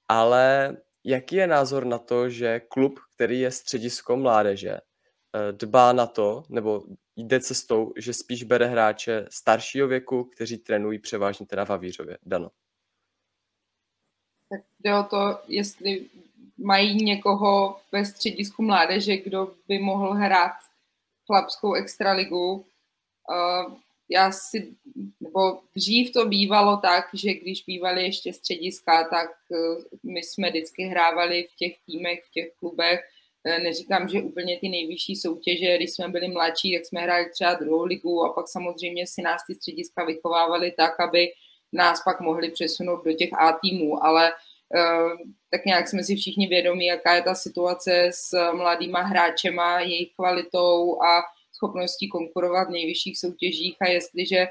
ale 0.09 0.77
jaký 1.05 1.37
je 1.37 1.47
názor 1.47 1.85
na 1.85 1.99
to, 1.99 2.31
že 2.31 2.61
klub, 2.61 3.01
který 3.14 3.40
je 3.40 3.51
středisko 3.51 4.16
mládeže, 4.16 4.71
eh, 4.71 5.53
dbá 5.53 5.92
na 5.92 6.07
to, 6.07 6.45
nebo 6.49 6.85
jde 7.16 7.40
cestou, 7.40 7.92
že 7.97 8.12
spíš 8.12 8.42
bere 8.42 8.66
hráče 8.66 9.27
staršího 9.31 9.88
věku, 9.88 10.25
kteří 10.25 10.59
trénují 10.59 10.99
převážně 10.99 11.47
teda 11.47 11.64
v 11.64 11.71
Avířově. 11.71 12.18
Dano. 12.23 12.51
Tak 14.49 14.61
jde 14.81 14.95
o 14.99 15.03
to, 15.03 15.38
jestli 15.49 16.07
mají 16.59 17.05
někoho 17.05 17.81
ve 17.93 18.05
středisku 18.05 18.62
mládeže, 18.62 19.17
kdo 19.17 19.55
by 19.69 19.79
mohl 19.79 20.12
hrát 20.12 20.53
chlapskou 21.27 21.75
extraligu. 21.75 22.67
Já 24.09 24.33
si, 24.33 24.75
nebo 25.21 25.61
dřív 25.77 26.12
to 26.12 26.27
bývalo 26.27 26.77
tak, 26.77 27.05
že 27.15 27.35
když 27.35 27.65
bývali 27.65 28.03
ještě 28.03 28.33
střediska, 28.33 29.05
tak 29.05 29.31
e, 29.53 29.57
my 30.03 30.23
jsme 30.23 30.51
vždycky 30.51 30.83
hrávali 30.83 31.47
v 31.53 31.57
těch 31.57 31.73
týmech, 31.87 32.25
v 32.25 32.31
těch 32.31 32.53
klubech. 32.59 33.01
E, 33.45 33.59
neříkám, 33.59 34.09
že 34.09 34.23
úplně 34.23 34.59
ty 34.59 34.69
nejvyšší 34.69 35.17
soutěže, 35.17 35.77
když 35.77 35.91
jsme 35.91 36.09
byli 36.09 36.29
mladší, 36.29 36.77
tak 36.77 36.87
jsme 36.87 37.01
hráli 37.01 37.31
třeba 37.31 37.55
druhou 37.55 37.85
ligu 37.85 38.25
a 38.25 38.33
pak 38.33 38.49
samozřejmě 38.49 39.07
si 39.07 39.23
nás 39.23 39.47
ty 39.47 39.55
střediska 39.55 40.05
vychovávali 40.05 40.73
tak, 40.77 41.01
aby 41.01 41.33
nás 41.73 42.03
pak 42.05 42.21
mohli 42.21 42.51
přesunout 42.51 43.05
do 43.05 43.12
těch 43.12 43.31
A 43.33 43.53
týmů, 43.53 44.05
ale 44.05 44.33
Eh, 44.33 44.33
tak 45.51 45.65
nějak 45.65 45.89
jsme 45.89 46.05
si 46.05 46.17
všichni 46.17 46.47
vědomí, 46.47 46.87
jaká 46.87 47.15
je 47.15 47.23
ta 47.23 47.35
situace 47.35 48.09
s 48.15 48.53
mladýma 48.53 49.01
hráčema, 49.01 49.81
jejich 49.81 50.09
kvalitou 50.17 51.03
a 51.03 51.23
schopností 51.53 52.09
konkurovat 52.09 52.69
v 52.69 52.73
nejvyšších 52.73 53.19
soutěžích 53.19 53.77
a 53.81 53.89
jestliže 53.89 54.37
eh, 54.39 54.51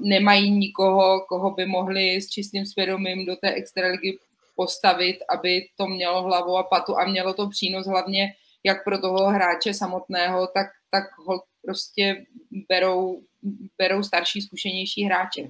nemají 0.00 0.50
nikoho, 0.50 1.20
koho 1.28 1.50
by 1.50 1.66
mohli 1.66 2.16
s 2.16 2.28
čistým 2.28 2.66
svědomím 2.66 3.26
do 3.26 3.36
té 3.36 3.52
extraligy 3.52 4.18
postavit, 4.56 5.16
aby 5.28 5.68
to 5.76 5.86
mělo 5.86 6.22
hlavu 6.22 6.56
a 6.56 6.62
patu 6.62 6.98
a 6.98 7.04
mělo 7.04 7.34
to 7.34 7.48
přínos 7.48 7.86
hlavně 7.86 8.32
jak 8.64 8.84
pro 8.84 8.98
toho 8.98 9.30
hráče 9.30 9.74
samotného, 9.74 10.46
tak, 10.46 10.66
tak 10.90 11.04
ho 11.18 11.42
prostě 11.62 12.24
berou, 12.68 13.22
berou 13.78 14.02
starší, 14.02 14.42
zkušenější 14.42 15.04
hráče. 15.04 15.42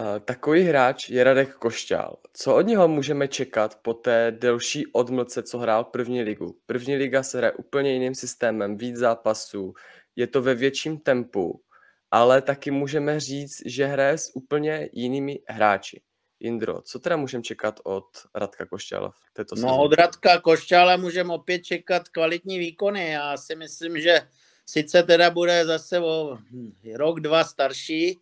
Uh, 0.00 0.18
takový 0.24 0.62
hráč 0.62 1.10
je 1.10 1.24
Radek 1.24 1.54
Košťál. 1.54 2.16
Co 2.32 2.56
od 2.56 2.60
něho 2.60 2.88
můžeme 2.88 3.28
čekat 3.28 3.78
po 3.82 3.94
té 3.94 4.36
delší 4.38 4.86
odmlce, 4.86 5.42
co 5.42 5.58
hrál 5.58 5.84
první 5.84 6.22
ligu? 6.22 6.56
První 6.66 6.96
liga 6.96 7.22
se 7.22 7.38
hraje 7.38 7.52
úplně 7.52 7.92
jiným 7.92 8.14
systémem, 8.14 8.76
víc 8.76 8.96
zápasů, 8.96 9.74
je 10.16 10.26
to 10.26 10.42
ve 10.42 10.54
větším 10.54 10.98
tempu, 10.98 11.60
ale 12.10 12.42
taky 12.42 12.70
můžeme 12.70 13.20
říct, 13.20 13.62
že 13.66 13.86
hraje 13.86 14.18
s 14.18 14.30
úplně 14.34 14.88
jinými 14.92 15.38
hráči. 15.48 16.00
Indro, 16.40 16.82
co 16.82 16.98
teda 16.98 17.16
můžeme 17.16 17.42
čekat 17.42 17.80
od 17.84 18.06
Radka 18.34 18.66
Košťála 18.66 19.10
v 19.10 19.32
této 19.32 19.56
sezóně? 19.56 19.72
No 19.72 19.82
od 19.82 19.92
Radka 19.92 20.40
Košťála 20.40 20.96
můžeme 20.96 21.34
opět 21.34 21.58
čekat 21.58 22.08
kvalitní 22.08 22.58
výkony. 22.58 23.10
Já 23.10 23.36
si 23.36 23.56
myslím, 23.56 24.00
že 24.00 24.20
sice 24.66 25.02
teda 25.02 25.30
bude 25.30 25.64
zase 25.64 25.98
o 25.98 26.38
rok, 26.94 27.20
dva 27.20 27.44
starší, 27.44 28.20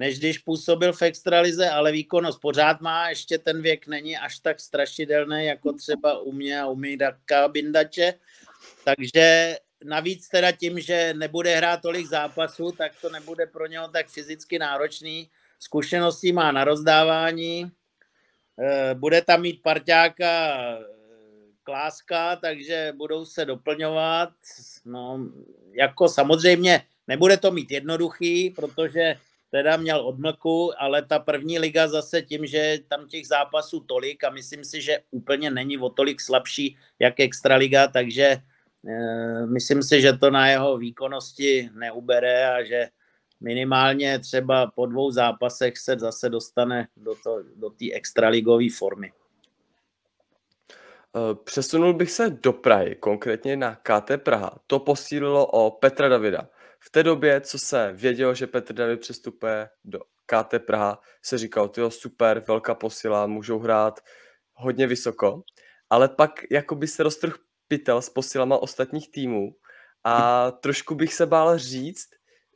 než 0.00 0.18
když 0.18 0.38
působil 0.38 0.92
v 0.92 1.02
extralize, 1.02 1.70
ale 1.70 1.92
výkonnost 1.92 2.40
pořád 2.40 2.80
má, 2.80 3.08
ještě 3.08 3.38
ten 3.38 3.62
věk 3.62 3.86
není 3.86 4.16
až 4.16 4.38
tak 4.38 4.60
strašidelný, 4.60 5.44
jako 5.44 5.72
třeba 5.72 6.18
u 6.18 6.32
mě 6.32 6.60
a 6.60 6.66
u 6.66 6.76
Miraka 6.76 7.48
Bindače. 7.48 8.14
Takže 8.84 9.56
navíc 9.84 10.28
teda 10.28 10.52
tím, 10.52 10.80
že 10.80 11.14
nebude 11.14 11.56
hrát 11.56 11.82
tolik 11.82 12.06
zápasů, 12.06 12.72
tak 12.72 12.92
to 13.00 13.10
nebude 13.10 13.46
pro 13.46 13.66
něho 13.66 13.88
tak 13.88 14.08
fyzicky 14.08 14.58
náročný. 14.58 15.30
Zkušenosti 15.58 16.32
má 16.32 16.52
na 16.52 16.64
rozdávání, 16.64 17.70
eh, 18.58 18.94
bude 18.94 19.22
tam 19.22 19.42
mít 19.42 19.62
parťáka 19.62 20.26
eh, 20.26 20.84
Kláska, 21.62 22.36
takže 22.36 22.92
budou 22.96 23.24
se 23.24 23.44
doplňovat. 23.44 24.32
No, 24.84 25.28
jako 25.72 26.08
samozřejmě 26.08 26.82
nebude 27.06 27.36
to 27.36 27.50
mít 27.50 27.70
jednoduchý, 27.70 28.50
protože 28.50 29.16
teda 29.50 29.76
měl 29.76 30.00
odmlku, 30.00 30.72
ale 30.78 31.02
ta 31.02 31.18
první 31.18 31.58
liga 31.58 31.88
zase 31.88 32.22
tím, 32.22 32.46
že 32.46 32.78
tam 32.88 33.06
těch 33.06 33.26
zápasů 33.26 33.80
tolik 33.80 34.24
a 34.24 34.30
myslím 34.30 34.64
si, 34.64 34.82
že 34.82 34.98
úplně 35.10 35.50
není 35.50 35.78
o 35.78 35.88
tolik 35.88 36.20
slabší 36.20 36.76
jak 36.98 37.20
extraliga, 37.20 37.88
takže 37.88 38.24
e, 38.24 39.46
myslím 39.46 39.82
si, 39.82 40.00
že 40.00 40.12
to 40.12 40.30
na 40.30 40.48
jeho 40.48 40.78
výkonnosti 40.78 41.70
neubere 41.74 42.54
a 42.54 42.64
že 42.64 42.88
minimálně 43.40 44.18
třeba 44.18 44.66
po 44.66 44.86
dvou 44.86 45.10
zápasech 45.10 45.78
se 45.78 45.98
zase 45.98 46.28
dostane 46.28 46.88
do, 46.96 47.14
to, 47.24 47.42
do 47.56 47.70
té 47.70 47.92
extraligové 47.92 48.66
formy. 48.78 49.12
Eh, 51.16 51.34
přesunul 51.44 51.94
bych 51.94 52.10
se 52.10 52.30
do 52.30 52.52
Prahy, 52.52 52.94
konkrétně 52.94 53.56
na 53.56 53.74
KT 53.74 54.16
Praha. 54.16 54.58
To 54.66 54.78
posílilo 54.78 55.46
o 55.46 55.70
Petra 55.70 56.08
Davida. 56.08 56.48
V 56.82 56.90
té 56.90 57.02
době, 57.02 57.40
co 57.40 57.58
se 57.58 57.92
vědělo, 57.92 58.34
že 58.34 58.46
Petr 58.46 58.72
David 58.72 59.00
přestupuje 59.00 59.68
do 59.84 60.00
KT 60.26 60.54
Praha, 60.66 61.00
se 61.22 61.38
říkal, 61.38 61.68
to 61.68 61.90
super, 61.90 62.44
velká 62.48 62.74
posila, 62.74 63.26
můžou 63.26 63.58
hrát 63.58 64.00
hodně 64.54 64.86
vysoko, 64.86 65.42
ale 65.90 66.08
pak 66.08 66.30
jako 66.50 66.74
by 66.74 66.86
se 66.86 67.02
roztrh 67.02 67.34
pytel 67.68 68.02
s 68.02 68.10
posilama 68.10 68.62
ostatních 68.62 69.10
týmů 69.10 69.56
a 70.04 70.50
trošku 70.50 70.94
bych 70.94 71.14
se 71.14 71.26
bál 71.26 71.58
říct, 71.58 72.08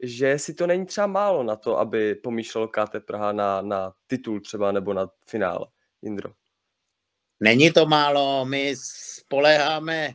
že 0.02 0.38
si 0.38 0.54
to 0.54 0.66
není 0.66 0.86
třeba 0.86 1.06
málo 1.06 1.42
na 1.42 1.56
to, 1.56 1.78
aby 1.78 2.14
pomýšlel 2.14 2.68
KT 2.68 3.06
Praha 3.06 3.32
na, 3.32 3.62
na 3.62 3.92
titul 4.06 4.40
třeba 4.40 4.72
nebo 4.72 4.94
na 4.94 5.10
finále. 5.28 5.66
Indro. 6.02 6.32
Není 7.40 7.72
to 7.72 7.86
málo, 7.86 8.44
my 8.44 8.74
spoleháme 8.78 10.14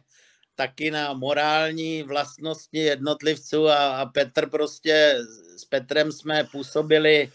taky 0.59 0.91
na 0.91 1.13
morální 1.13 2.03
vlastnosti 2.03 2.77
jednotlivců 2.77 3.67
a, 3.67 4.01
a 4.01 4.05
Petr 4.05 4.49
prostě, 4.49 5.15
s 5.57 5.65
Petrem 5.65 6.11
jsme 6.11 6.43
působili 6.51 7.21
e, 7.21 7.29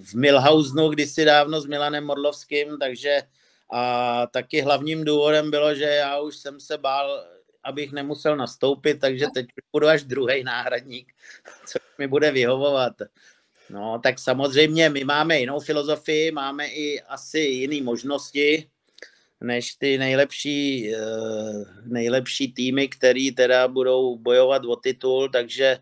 v 0.00 0.14
Milhausnu 0.14 0.88
kdysi 0.88 1.24
dávno 1.24 1.60
s 1.60 1.66
Milanem 1.66 2.04
Modlovským, 2.04 2.78
takže 2.78 3.22
a 3.72 4.26
taky 4.26 4.60
hlavním 4.60 5.04
důvodem 5.04 5.50
bylo, 5.50 5.74
že 5.74 5.84
já 5.84 6.20
už 6.20 6.36
jsem 6.36 6.60
se 6.60 6.78
bál, 6.78 7.24
abych 7.64 7.92
nemusel 7.92 8.36
nastoupit, 8.36 8.94
takže 8.94 9.26
teď 9.34 9.46
budu 9.72 9.86
až 9.86 10.02
druhý 10.02 10.44
náhradník, 10.44 11.12
co 11.66 11.78
mi 11.98 12.06
bude 12.06 12.30
vyhovovat. 12.30 12.92
No, 13.70 14.00
tak 14.02 14.18
samozřejmě 14.18 14.90
my 14.90 15.04
máme 15.04 15.38
jinou 15.38 15.60
filozofii, 15.60 16.32
máme 16.32 16.66
i 16.66 17.00
asi 17.00 17.38
jiné 17.38 17.82
možnosti, 17.82 18.70
než 19.40 19.74
ty 19.74 19.98
nejlepší, 19.98 20.94
eh, 20.94 20.98
nejlepší 21.86 22.52
týmy, 22.52 22.88
který 22.88 23.32
teda 23.32 23.68
budou 23.68 24.16
bojovat 24.16 24.62
o 24.64 24.76
titul, 24.76 25.28
takže 25.28 25.78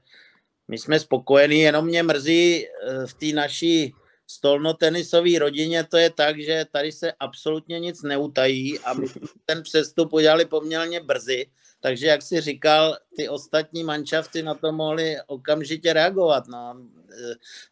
my 0.68 0.78
jsme 0.78 0.98
spokojení, 0.98 1.60
jenom 1.60 1.86
mě 1.86 2.02
mrzí 2.02 2.66
eh, 2.66 3.06
v 3.06 3.14
té 3.14 3.26
naší 3.26 3.94
stolnotenisové 4.26 5.38
rodině 5.38 5.84
to 5.84 5.96
je 5.96 6.10
tak, 6.10 6.40
že 6.40 6.66
tady 6.72 6.92
se 6.92 7.12
absolutně 7.20 7.80
nic 7.80 8.02
neutají 8.02 8.78
a 8.78 8.94
my 8.94 9.06
ten 9.44 9.62
přestup 9.62 10.12
udělali 10.12 10.44
poměrně 10.44 11.00
brzy, 11.00 11.46
takže 11.80 12.06
jak 12.06 12.22
si 12.22 12.40
říkal, 12.40 12.96
ty 13.16 13.28
ostatní 13.28 13.84
manšafty 13.84 14.42
na 14.42 14.54
to 14.54 14.72
mohly 14.72 15.16
okamžitě 15.26 15.92
reagovat. 15.92 16.46
No. 16.48 16.76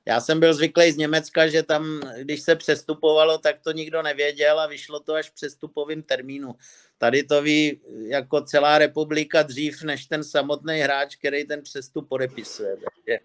Já 0.06 0.20
jsem 0.20 0.40
byl 0.40 0.54
zvyklý 0.54 0.92
z 0.92 0.96
Německa, 0.96 1.48
že 1.48 1.62
tam, 1.62 2.00
když 2.18 2.40
se 2.40 2.56
přestupovalo, 2.56 3.38
tak 3.38 3.60
to 3.60 3.72
nikdo 3.72 4.02
nevěděl 4.02 4.60
a 4.60 4.66
vyšlo 4.66 5.00
to 5.00 5.14
až 5.14 5.30
v 5.30 5.34
přestupovém 5.34 6.02
termínu. 6.02 6.54
Tady 6.98 7.22
to 7.22 7.42
ví 7.42 7.80
jako 8.06 8.40
celá 8.40 8.78
republika 8.78 9.42
dřív, 9.42 9.82
než 9.82 10.06
ten 10.06 10.24
samotný 10.24 10.78
hráč, 10.78 11.16
který 11.16 11.44
ten 11.44 11.62
přestup 11.62 12.08
podepisuje. 12.08 12.76
Takže 12.76 13.18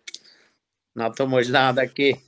na 0.95 1.09
to 1.09 1.27
možná 1.27 1.73
taky 1.73 2.21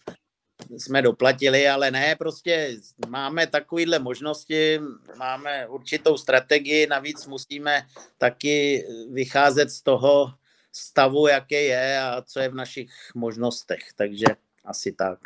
jsme 0.69 1.02
doplatili, 1.02 1.67
ale 1.67 1.91
ne, 1.91 2.15
prostě 2.15 2.78
máme 3.07 3.47
takovýhle 3.47 3.99
možnosti, 3.99 4.80
máme 5.18 5.68
určitou 5.68 6.18
strategii, 6.18 6.88
navíc 6.88 7.28
musíme 7.28 7.82
taky 8.18 8.86
vycházet 9.12 9.70
z 9.70 9.82
toho 9.82 10.34
stavu, 10.72 11.28
jaký 11.28 11.55
je 11.55 11.99
a 11.99 12.22
co 12.22 12.39
je 12.39 12.49
v 12.49 12.55
našich 12.55 12.91
možnostech, 13.16 13.93
takže 13.95 14.26
asi 14.66 14.91
tak. 14.91 15.20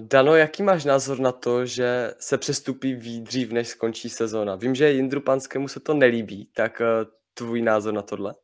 Dano, 0.00 0.36
jaký 0.36 0.62
máš 0.62 0.84
názor 0.84 1.20
na 1.20 1.32
to, 1.32 1.66
že 1.66 2.14
se 2.18 2.38
přestupí 2.38 3.20
dřív, 3.20 3.52
než 3.52 3.68
skončí 3.68 4.08
sezóna? 4.08 4.56
Vím, 4.56 4.74
že 4.74 4.92
Jindru 4.92 5.20
Panskému 5.20 5.68
se 5.68 5.80
to 5.80 5.94
nelíbí, 5.94 6.48
tak 6.52 6.80
eh, 6.80 7.06
tvůj 7.34 7.62
názor 7.62 7.94
na 7.94 8.02
tohle? 8.02 8.34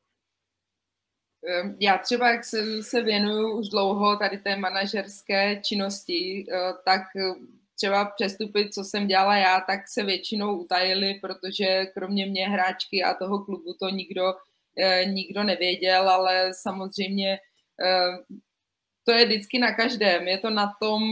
Ehm, 1.48 1.76
já 1.80 1.98
třeba, 1.98 2.30
jak 2.30 2.44
se, 2.44 2.82
se 2.82 3.02
věnuju 3.02 3.58
už 3.58 3.68
dlouho 3.68 4.16
tady 4.16 4.38
té 4.38 4.56
manažerské 4.56 5.60
činnosti, 5.64 6.46
eh, 6.52 6.72
tak 6.84 7.02
třeba 7.76 8.04
přestupy, 8.04 8.70
co 8.70 8.84
jsem 8.84 9.06
dělala 9.06 9.36
já, 9.36 9.60
tak 9.60 9.88
se 9.88 10.02
většinou 10.04 10.56
utajili, 10.56 11.14
protože 11.20 11.86
kromě 11.86 12.26
mě 12.26 12.48
hráčky 12.48 13.02
a 13.02 13.14
toho 13.14 13.44
klubu 13.44 13.74
to 13.80 13.88
nikdo, 13.88 14.34
nikdo 15.06 15.42
nevěděl, 15.42 16.08
ale 16.08 16.50
samozřejmě 16.54 17.38
to 19.04 19.12
je 19.12 19.26
vždycky 19.26 19.58
na 19.58 19.74
každém. 19.74 20.28
Je 20.28 20.38
to 20.38 20.50
na 20.50 20.72
tom, 20.80 21.02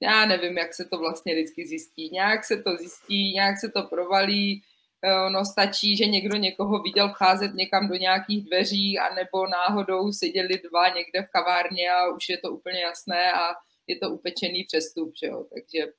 já 0.00 0.26
nevím, 0.26 0.58
jak 0.58 0.74
se 0.74 0.84
to 0.84 0.98
vlastně 0.98 1.34
vždycky 1.34 1.66
zjistí. 1.66 2.10
Nějak 2.12 2.44
se 2.44 2.62
to 2.62 2.76
zjistí, 2.76 3.32
nějak 3.32 3.60
se 3.60 3.68
to 3.68 3.82
provalí, 3.82 4.62
eh, 4.62 4.77
no 5.28 5.44
stačí, 5.44 5.96
že 5.96 6.06
někdo 6.06 6.36
někoho 6.36 6.82
viděl 6.82 7.08
vcházet 7.08 7.54
někam 7.54 7.88
do 7.88 7.94
nějakých 7.94 8.44
dveří 8.44 8.98
a 8.98 9.14
nebo 9.14 9.46
náhodou 9.46 10.12
seděli 10.12 10.60
dva 10.70 10.88
někde 10.88 11.22
v 11.22 11.30
kavárně 11.32 11.90
a 11.90 12.08
už 12.08 12.28
je 12.28 12.38
to 12.38 12.50
úplně 12.50 12.80
jasné 12.80 13.32
a 13.32 13.54
je 13.86 13.98
to 13.98 14.10
upečený 14.10 14.64
přestup, 14.64 15.12
že 15.20 15.26
jo? 15.26 15.46
takže 15.54 15.92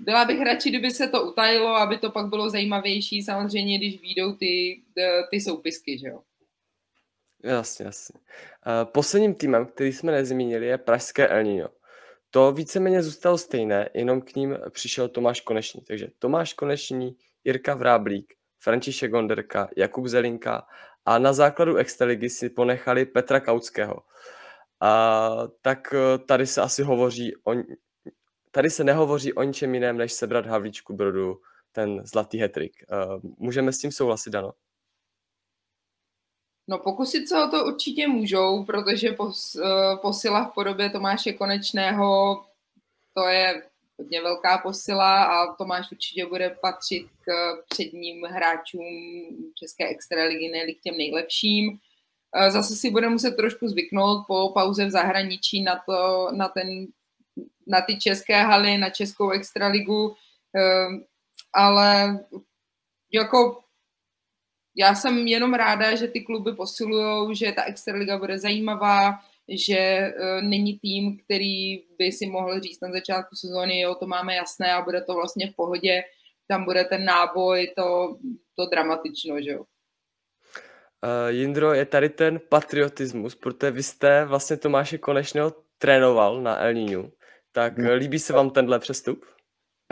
byla 0.00 0.24
bych 0.24 0.42
radši, 0.42 0.68
kdyby 0.68 0.90
se 0.90 1.08
to 1.08 1.22
utajilo, 1.22 1.76
aby 1.76 1.98
to 1.98 2.10
pak 2.10 2.26
bylo 2.26 2.50
zajímavější, 2.50 3.22
samozřejmě, 3.22 3.78
když 3.78 4.00
výjdou 4.00 4.32
ty, 4.32 4.82
ty 5.30 5.40
soupisky, 5.40 5.98
že 5.98 6.08
jo. 6.08 6.22
Jasně, 7.44 7.84
jasně. 7.84 8.20
Uh, 8.20 8.90
posledním 8.92 9.34
týmem, 9.34 9.66
který 9.66 9.92
jsme 9.92 10.12
nezmínili, 10.12 10.66
je 10.66 10.78
Pražské 10.78 11.28
El 11.28 11.42
Niño. 11.42 11.68
To 12.30 12.52
víceméně 12.52 13.02
zůstalo 13.02 13.38
stejné, 13.38 13.88
jenom 13.94 14.20
k 14.20 14.34
ním 14.34 14.58
přišel 14.70 15.08
Tomáš 15.08 15.40
Konečný. 15.40 15.80
Takže 15.80 16.08
Tomáš 16.18 16.52
Konečný, 16.52 17.16
Jirka 17.44 17.74
Vráblík, 17.74 18.34
František 18.58 19.10
Gonderka, 19.10 19.68
Jakub 19.76 20.06
Zelinka 20.06 20.66
a 21.04 21.18
na 21.18 21.32
základu 21.32 21.76
Extraligy 21.76 22.30
si 22.30 22.50
ponechali 22.50 23.06
Petra 23.06 23.40
Kautského. 23.40 24.02
A 24.80 25.30
tak 25.62 25.94
e, 25.94 26.18
tady 26.18 26.46
se 26.46 26.60
asi 26.60 26.82
hovoří 26.82 27.36
o, 27.36 27.52
tady 28.50 28.70
se 28.70 28.84
nehovoří 28.84 29.32
o 29.32 29.42
ničem 29.42 29.74
jiném, 29.74 29.96
než 29.96 30.12
sebrat 30.12 30.46
Havlíčku 30.46 30.94
Brodu, 30.94 31.40
ten 31.72 32.06
zlatý 32.06 32.38
hetrik. 32.38 32.72
Uh, 32.92 33.30
můžeme 33.38 33.72
s 33.72 33.78
tím 33.78 33.92
souhlasit, 33.92 34.34
ano? 34.34 34.52
No 36.68 36.78
pokusit 36.78 37.28
se 37.28 37.44
o 37.44 37.48
to 37.48 37.64
určitě 37.64 38.08
můžou, 38.08 38.64
protože 38.64 39.12
pos, 39.12 39.54
eh, 39.54 39.96
posila 40.02 40.44
v 40.44 40.54
podobě 40.54 40.90
Tomáše 40.90 41.32
Konečného, 41.32 42.44
to 43.14 43.28
je 43.28 43.62
hodně 43.98 44.22
velká 44.22 44.58
posila 44.58 45.24
a 45.24 45.54
Tomáš 45.54 45.92
určitě 45.92 46.26
bude 46.26 46.56
patřit 46.60 47.06
k 47.20 47.30
předním 47.68 48.24
hráčům 48.24 48.84
České 49.54 49.88
extraligy, 49.88 50.48
ne 50.48 50.72
k 50.72 50.80
těm 50.80 50.96
nejlepším. 50.96 51.78
Eh, 52.36 52.50
zase 52.50 52.76
si 52.76 52.90
bude 52.90 53.08
muset 53.08 53.36
trošku 53.36 53.68
zvyknout 53.68 54.26
po 54.26 54.48
pauze 54.54 54.86
v 54.86 54.90
zahraničí 54.90 55.62
na, 55.62 55.82
to, 55.86 56.28
na, 56.32 56.48
ten, 56.48 56.86
na 57.66 57.80
ty 57.80 57.98
české 57.98 58.42
haly, 58.42 58.78
na 58.78 58.90
českou 58.90 59.30
extraligu, 59.30 60.14
eh, 60.56 60.88
ale 61.52 62.18
jako 63.12 63.62
já 64.78 64.94
jsem 64.94 65.18
jenom 65.18 65.54
ráda, 65.54 65.94
že 65.96 66.08
ty 66.08 66.20
kluby 66.20 66.52
posilují, 66.52 67.36
že 67.36 67.52
ta 67.52 67.62
Extraliga 67.62 68.18
bude 68.18 68.38
zajímavá, 68.38 69.18
že 69.48 70.12
uh, 70.20 70.42
není 70.42 70.78
tým, 70.78 71.18
který 71.24 71.76
by 71.98 72.12
si 72.12 72.26
mohl 72.26 72.60
říct 72.60 72.80
na 72.80 72.92
začátku 72.92 73.36
sezóny, 73.36 73.80
jo, 73.80 73.94
to 73.94 74.06
máme 74.06 74.34
jasné 74.34 74.72
a 74.72 74.82
bude 74.82 75.00
to 75.00 75.14
vlastně 75.14 75.50
v 75.50 75.56
pohodě, 75.56 76.02
tam 76.48 76.64
bude 76.64 76.84
ten 76.84 77.04
náboj, 77.04 77.72
to, 77.76 78.18
to 78.56 78.66
dramatično, 78.66 79.40
že 79.40 79.50
jo. 79.50 79.60
Uh, 79.60 81.28
Jindro, 81.28 81.72
je 81.72 81.84
tady 81.84 82.08
ten 82.08 82.40
patriotismus, 82.48 83.34
protože 83.34 83.70
vy 83.70 83.82
jste 83.82 84.24
vlastně 84.24 84.56
Tomáše 84.56 84.98
Konečného 84.98 85.52
trénoval 85.78 86.42
na 86.42 86.56
El 86.56 86.74
Niñu. 86.74 87.12
Tak 87.52 87.78
no. 87.78 87.94
líbí 87.94 88.18
se 88.18 88.32
vám 88.32 88.50
tenhle 88.50 88.78
přestup? 88.78 89.24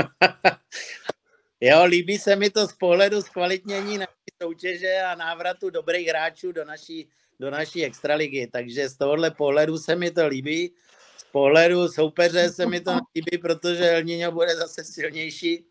jo, 1.61 1.85
líbí 1.85 2.19
se 2.19 2.37
mi 2.37 2.51
to 2.51 2.67
z 2.67 2.73
pohledu 2.73 3.23
zkvalitnění 3.23 3.99
soutěže 4.43 5.03
a 5.03 5.15
návratu 5.15 5.71
dobrých 5.71 6.09
hráčů 6.09 6.53
do 6.53 6.65
naší, 6.65 7.11
do 7.41 7.51
naší 7.51 7.84
extraligy. 7.84 8.47
Takže 8.53 8.89
z 8.89 8.97
tohohle 8.97 9.30
pohledu 9.30 9.78
se 9.78 9.97
mi 9.97 10.11
to 10.11 10.26
líbí. 10.26 10.72
Z 11.16 11.24
pohledu 11.24 11.89
soupeře 11.89 12.49
se 12.49 12.66
mi 12.66 12.80
to 12.80 12.99
líbí, 13.16 13.39
protože 13.39 13.91
El 13.91 14.03
Niño 14.03 14.32
bude 14.32 14.57
zase 14.57 14.84
silnější. 14.84 15.64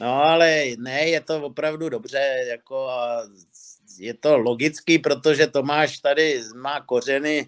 No 0.00 0.24
ale 0.24 0.64
ne, 0.78 1.08
je 1.08 1.20
to 1.20 1.42
opravdu 1.42 1.88
dobře, 1.88 2.44
jako 2.48 2.88
a 2.88 3.22
je 3.98 4.14
to 4.14 4.38
logický, 4.38 4.98
protože 4.98 5.46
Tomáš 5.46 5.98
tady 5.98 6.42
má 6.54 6.80
kořeny 6.80 7.38
e, 7.38 7.46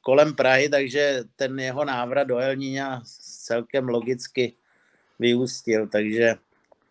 kolem 0.00 0.34
Prahy, 0.34 0.68
takže 0.68 1.24
ten 1.36 1.58
jeho 1.60 1.84
návrat 1.84 2.24
do 2.24 2.38
El 2.38 2.56
Niña 2.56 3.02
celkem 3.44 3.88
logicky 3.88 4.54
vyústil, 5.18 5.88
takže 5.88 6.34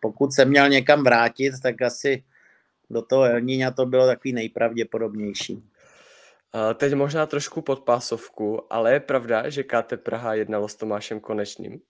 pokud 0.00 0.32
se 0.32 0.44
měl 0.44 0.68
někam 0.68 1.04
vrátit, 1.04 1.54
tak 1.62 1.82
asi 1.82 2.24
do 2.92 3.02
toho 3.02 3.24
Elníňa 3.24 3.70
to 3.70 3.86
bylo 3.86 4.06
takový 4.06 4.32
nejpravděpodobnější. 4.32 5.64
Teď 6.74 6.94
možná 6.94 7.26
trošku 7.26 7.62
pod 7.62 7.80
pásovku, 7.80 8.72
ale 8.72 8.92
je 8.92 9.00
pravda, 9.00 9.48
že 9.48 9.62
KT 9.62 9.92
Praha 9.96 10.34
jednalo 10.34 10.68
s 10.68 10.74
Tomášem 10.74 11.20
Konečným? 11.20 11.80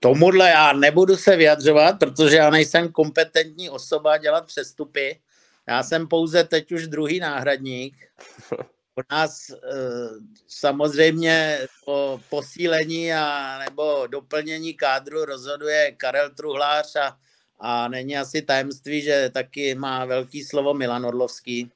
Tomuhle 0.00 0.48
já 0.48 0.72
nebudu 0.72 1.16
se 1.16 1.36
vyjadřovat, 1.36 1.98
protože 1.98 2.36
já 2.36 2.50
nejsem 2.50 2.92
kompetentní 2.92 3.70
osoba 3.70 4.16
dělat 4.16 4.46
přestupy. 4.46 5.20
Já 5.68 5.82
jsem 5.82 6.08
pouze 6.08 6.44
teď 6.44 6.72
už 6.72 6.86
druhý 6.86 7.20
náhradník. 7.20 7.96
U 8.98 9.02
nás 9.10 9.50
e, 9.50 9.54
samozřejmě 10.48 11.58
o 11.86 12.20
posílení 12.30 13.12
a 13.12 13.58
nebo 13.58 14.06
doplnění 14.06 14.74
kádru 14.74 15.24
rozhoduje 15.24 15.92
Karel 15.92 16.30
Truhlář 16.30 16.96
a 16.96 17.18
a 17.58 17.88
není 17.88 18.16
asi 18.16 18.42
tajemství, 18.42 19.02
že 19.02 19.30
taky 19.34 19.74
má 19.74 20.04
velký 20.04 20.44
slovo 20.44 20.74
Milan 20.74 21.06
Orlovský. 21.06 21.70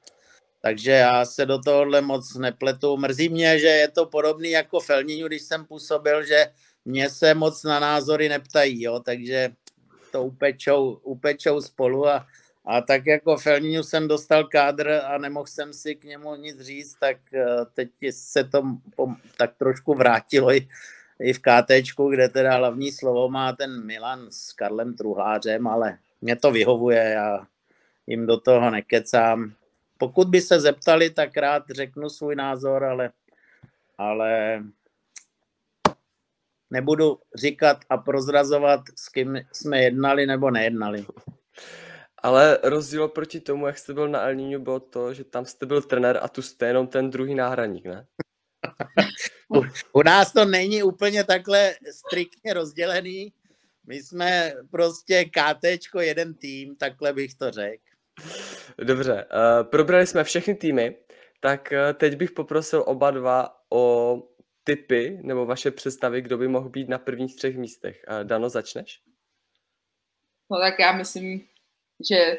Takže 0.61 0.91
já 0.91 1.25
se 1.25 1.45
do 1.45 1.59
tohohle 1.59 2.01
moc 2.01 2.35
nepletu. 2.35 2.97
Mrzí 2.97 3.29
mě, 3.29 3.59
že 3.59 3.67
je 3.67 3.87
to 3.87 4.05
podobný 4.05 4.51
jako 4.51 4.79
Felníňu, 4.79 5.27
když 5.27 5.41
jsem 5.41 5.65
působil, 5.65 6.23
že 6.23 6.45
mě 6.85 7.09
se 7.09 7.33
moc 7.33 7.63
na 7.63 7.79
názory 7.79 8.29
neptají, 8.29 8.83
jo? 8.83 8.99
takže 8.99 9.49
to 10.11 10.23
upečou, 10.23 10.99
upečou 11.03 11.61
spolu 11.61 12.07
a, 12.07 12.27
a 12.65 12.81
tak 12.81 13.05
jako 13.05 13.37
Felníňu 13.37 13.83
jsem 13.83 14.07
dostal 14.07 14.43
kádr 14.43 15.01
a 15.05 15.17
nemohl 15.17 15.47
jsem 15.47 15.73
si 15.73 15.95
k 15.95 16.03
němu 16.03 16.35
nic 16.35 16.61
říct, 16.61 16.95
tak 16.99 17.17
eh, 17.33 17.45
teď 17.73 17.89
se 18.11 18.43
to 18.43 18.63
tak 19.37 19.57
trošku 19.57 19.93
vrátilo 19.93 20.51
i 21.21 21.33
v 21.33 21.39
KT, 21.39 21.71
kde 22.09 22.29
teda 22.29 22.55
hlavní 22.57 22.91
slovo 22.91 23.29
má 23.29 23.53
ten 23.53 23.85
Milan 23.85 24.27
s 24.29 24.53
Karlem 24.53 24.93
Truhlářem, 24.93 25.67
ale 25.67 25.97
mě 26.21 26.35
to 26.35 26.51
vyhovuje, 26.51 26.99
já 26.99 27.47
jim 28.07 28.27
do 28.27 28.39
toho 28.39 28.69
nekecám. 28.69 29.53
Pokud 29.97 30.27
by 30.27 30.41
se 30.41 30.59
zeptali, 30.59 31.09
tak 31.09 31.37
rád 31.37 31.63
řeknu 31.69 32.09
svůj 32.09 32.35
názor, 32.35 32.83
ale, 32.83 33.11
ale 33.97 34.63
nebudu 36.69 37.19
říkat 37.35 37.77
a 37.89 37.97
prozrazovat, 37.97 38.81
s 38.95 39.09
kým 39.09 39.39
jsme 39.51 39.81
jednali 39.81 40.25
nebo 40.25 40.51
nejednali. 40.51 41.05
Ale 42.17 42.59
rozdíl 42.63 43.07
proti 43.07 43.39
tomu, 43.39 43.67
jak 43.67 43.77
jste 43.77 43.93
byl 43.93 44.07
na 44.07 44.21
El 44.21 44.59
bylo 44.59 44.79
to, 44.79 45.13
že 45.13 45.23
tam 45.23 45.45
jste 45.45 45.65
byl 45.65 45.81
trenér 45.81 46.19
a 46.21 46.27
tu 46.27 46.41
jste 46.41 46.67
jenom 46.67 46.87
ten 46.87 47.09
druhý 47.09 47.35
náhradník, 47.35 47.85
ne? 47.85 48.05
u, 49.55 49.63
u 49.93 50.03
nás 50.03 50.33
to 50.33 50.45
není 50.45 50.83
úplně 50.83 51.23
takhle 51.23 51.75
striktně 51.91 52.53
rozdělený. 52.53 53.33
My 53.87 53.95
jsme 53.95 54.53
prostě 54.71 55.25
KTčko 55.25 55.99
jeden 55.99 56.33
tým, 56.33 56.75
takhle 56.75 57.13
bych 57.13 57.35
to 57.35 57.51
řekl. 57.51 57.83
Dobře, 58.77 59.25
uh, 59.25 59.69
probrali 59.69 60.07
jsme 60.07 60.23
všechny 60.23 60.55
týmy, 60.55 60.95
tak 61.39 61.73
uh, 61.73 61.93
teď 61.97 62.15
bych 62.15 62.31
poprosil 62.31 62.83
oba 62.87 63.11
dva 63.11 63.57
o 63.69 64.23
typy 64.63 65.19
nebo 65.21 65.45
vaše 65.45 65.71
představy, 65.71 66.21
kdo 66.21 66.37
by 66.37 66.47
mohl 66.47 66.69
být 66.69 66.89
na 66.89 66.97
prvních 66.97 67.35
třech 67.35 67.57
místech. 67.57 68.01
Uh, 68.09 68.23
Dano, 68.23 68.49
začneš? 68.49 69.01
No 70.51 70.59
tak 70.59 70.79
já 70.79 70.91
myslím, 70.91 71.41
že 72.09 72.37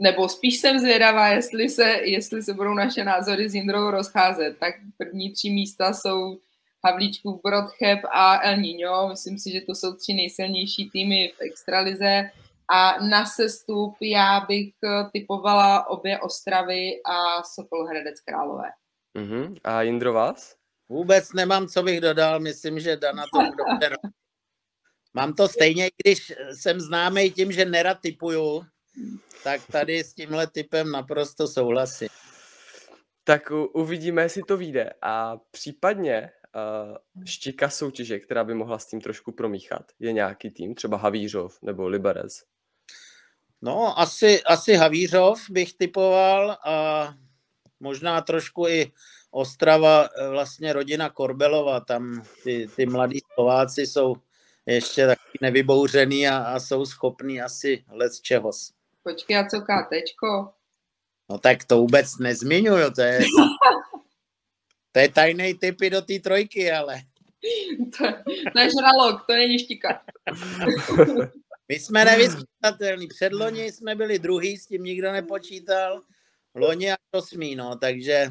nebo 0.00 0.28
spíš 0.28 0.60
jsem 0.60 0.78
zvědavá, 0.78 1.28
jestli 1.28 1.68
se, 1.68 1.84
jestli 1.90 2.42
se 2.42 2.54
budou 2.54 2.74
naše 2.74 3.04
názory 3.04 3.48
s 3.48 3.54
Jindrou 3.54 3.90
rozcházet. 3.90 4.58
Tak 4.58 4.74
první 4.96 5.32
tři 5.32 5.50
místa 5.50 5.92
jsou 5.92 6.40
Havlíčkův 6.84 7.40
Brodcheb 7.44 7.98
a 8.10 8.42
El 8.42 8.56
Niño. 8.56 9.08
Myslím 9.08 9.38
si, 9.38 9.52
že 9.52 9.60
to 9.60 9.74
jsou 9.74 9.94
tři 9.94 10.14
nejsilnější 10.14 10.90
týmy 10.90 11.32
v 11.36 11.40
extralize. 11.40 12.30
A 12.72 13.04
na 13.04 13.26
sestup 13.26 13.96
já 14.00 14.40
bych 14.48 14.74
typovala 15.12 15.88
obě 15.88 16.18
Ostravy 16.20 16.90
a 17.04 17.42
Sokol 17.42 17.86
Hradec 17.86 18.20
Králové. 18.20 18.70
Uh-huh. 19.16 19.56
A 19.64 19.82
Jindro 19.82 20.12
vás? 20.12 20.54
Vůbec 20.88 21.32
nemám, 21.32 21.66
co 21.66 21.82
bych 21.82 22.00
dodal. 22.00 22.40
Myslím, 22.40 22.80
že 22.80 22.96
Dana 22.96 23.24
to 23.34 23.42
dobře 23.42 23.96
Mám 25.14 25.32
to 25.32 25.48
stejně, 25.48 25.90
když 26.04 26.32
jsem 26.52 26.80
známý 26.80 27.30
tím, 27.30 27.52
že 27.52 27.64
nerad 27.64 27.98
typuju, 28.00 28.64
tak 29.44 29.60
tady 29.72 30.04
s 30.04 30.14
tímhle 30.14 30.46
typem 30.46 30.90
naprosto 30.90 31.48
souhlasím. 31.48 32.08
Tak 33.24 33.50
uvidíme, 33.72 34.22
jestli 34.22 34.42
to 34.42 34.56
vyjde. 34.56 34.92
A 35.02 35.36
případně 35.50 36.30
uh, 36.54 37.24
štika 37.24 37.70
soutěže, 37.70 38.18
která 38.18 38.44
by 38.44 38.54
mohla 38.54 38.78
s 38.78 38.86
tím 38.86 39.00
trošku 39.00 39.32
promíchat. 39.32 39.92
Je 39.98 40.12
nějaký 40.12 40.50
tým, 40.50 40.74
třeba 40.74 40.96
Havířov 40.96 41.62
nebo 41.62 41.88
Liberec? 41.88 42.42
No, 43.62 43.98
asi, 43.98 44.42
asi 44.42 44.74
Havířov 44.74 45.50
bych 45.50 45.74
typoval 45.74 46.56
a 46.64 47.08
možná 47.80 48.20
trošku 48.20 48.68
i 48.68 48.92
Ostrava, 49.30 50.08
eh, 50.16 50.28
vlastně 50.28 50.72
rodina 50.72 51.10
Korbelova, 51.10 51.80
tam 51.80 52.22
ty, 52.42 52.68
ty 52.76 52.86
mladí 52.86 53.20
Slováci 53.34 53.86
jsou 53.86 54.16
ještě 54.66 55.06
taky 55.06 55.38
nevybouřený 55.40 56.28
a, 56.28 56.38
a 56.38 56.60
jsou 56.60 56.86
schopní 56.86 57.42
asi 57.42 57.84
let 57.90 58.12
z 58.12 58.20
čeho. 58.20 58.50
Počkej, 59.02 59.36
a 59.38 59.46
co 59.46 59.60
KTčko? 59.60 60.52
No 61.30 61.38
tak 61.38 61.64
to 61.64 61.76
vůbec 61.76 62.18
nezmiňuju, 62.18 62.90
to 62.90 63.00
je, 63.00 63.18
to 64.92 64.98
je 64.98 65.08
tajný 65.08 65.54
typy 65.54 65.90
do 65.90 66.02
té 66.02 66.18
trojky, 66.18 66.72
ale. 66.72 67.00
to, 67.98 68.04
to 68.52 68.60
je 68.60 68.68
žralok, 68.70 69.26
to 69.26 69.32
není 69.32 69.58
štika. 69.58 70.02
My 71.68 71.78
jsme 71.78 72.04
nevyspětatelní. 72.04 73.06
Předloni 73.06 73.72
jsme 73.72 73.94
byli 73.94 74.18
druhý, 74.18 74.56
s 74.56 74.66
tím 74.66 74.84
nikdo 74.84 75.12
nepočítal. 75.12 76.00
Loni 76.54 76.92
a 76.92 76.96
osmý, 77.12 77.56
no, 77.56 77.78
takže 77.78 78.28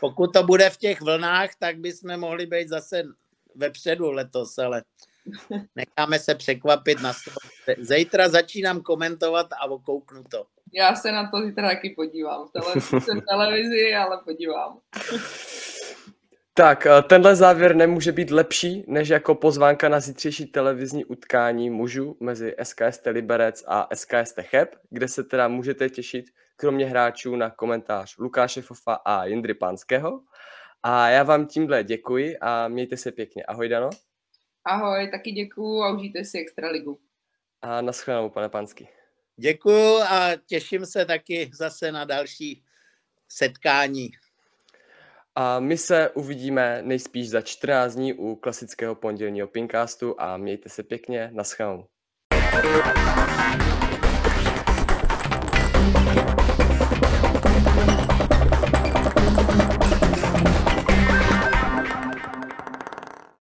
pokud 0.00 0.32
to 0.32 0.42
bude 0.42 0.70
v 0.70 0.76
těch 0.76 1.00
vlnách, 1.00 1.50
tak 1.58 1.78
bychom 1.78 2.20
mohli 2.20 2.46
být 2.46 2.68
zase 2.68 3.02
vepředu 3.54 4.10
letos, 4.10 4.58
ale 4.58 4.82
necháme 5.76 6.18
se 6.18 6.34
překvapit 6.34 7.02
na 7.02 7.12
Zítra 7.78 8.28
začínám 8.28 8.80
komentovat 8.80 9.46
a 9.52 9.70
okouknu 9.70 10.24
to. 10.30 10.46
Já 10.74 10.94
se 10.94 11.12
na 11.12 11.30
to 11.30 11.42
zítra 11.42 11.68
taky 11.68 11.90
podívám. 11.90 12.48
V 12.76 13.20
televizi, 13.30 13.94
ale 13.94 14.20
podívám. 14.24 14.78
Tak, 16.58 16.86
eh, 16.86 17.02
tenhle 17.02 17.36
závěr 17.36 17.76
nemůže 17.76 18.12
být 18.12 18.30
lepší, 18.30 18.84
než 18.88 19.08
jako 19.08 19.34
pozvánka 19.34 19.88
na 19.88 20.00
zítřejší 20.00 20.46
televizní 20.46 21.04
utkání 21.04 21.70
mužů 21.70 22.16
mezi 22.20 22.54
SKST 22.62 23.06
Liberec 23.06 23.64
a 23.66 23.88
SKST 23.94 24.42
Cheb, 24.42 24.74
kde 24.90 25.08
se 25.08 25.24
teda 25.24 25.48
můžete 25.48 25.88
těšit 25.88 26.24
kromě 26.56 26.86
hráčů 26.86 27.36
na 27.36 27.50
komentář 27.50 28.18
Lukáše 28.18 28.62
Fofa 28.62 28.94
a 28.94 29.24
Jindry 29.24 29.54
Pánského. 29.54 30.20
A 30.82 31.08
já 31.08 31.22
vám 31.22 31.46
tímhle 31.46 31.84
děkuji 31.84 32.38
a 32.38 32.68
mějte 32.68 32.96
se 32.96 33.12
pěkně. 33.12 33.44
Ahoj, 33.44 33.68
Dano. 33.68 33.90
Ahoj, 34.68 35.10
taky 35.10 35.32
děkuju 35.32 35.82
a 35.82 35.92
užijte 35.92 36.24
si 36.24 36.38
Extraligu. 36.38 36.98
A 37.62 37.80
naschledanou, 37.80 38.30
pane 38.30 38.48
Pánsky. 38.48 38.88
Děkuju 39.36 39.98
a 39.98 40.30
těším 40.46 40.86
se 40.86 41.04
taky 41.04 41.50
zase 41.54 41.92
na 41.92 42.04
další 42.04 42.64
setkání. 43.28 44.10
A 45.34 45.60
my 45.60 45.78
se 45.78 46.10
uvidíme 46.10 46.82
nejspíš 46.82 47.30
za 47.30 47.40
14 47.40 47.94
dní 47.94 48.12
u 48.12 48.36
klasického 48.36 48.94
pondělního 48.94 49.48
Pinkastu 49.48 50.20
a 50.20 50.36
mějte 50.36 50.68
se 50.68 50.82
pěkně, 50.82 51.30
naschledanou. 51.32 51.86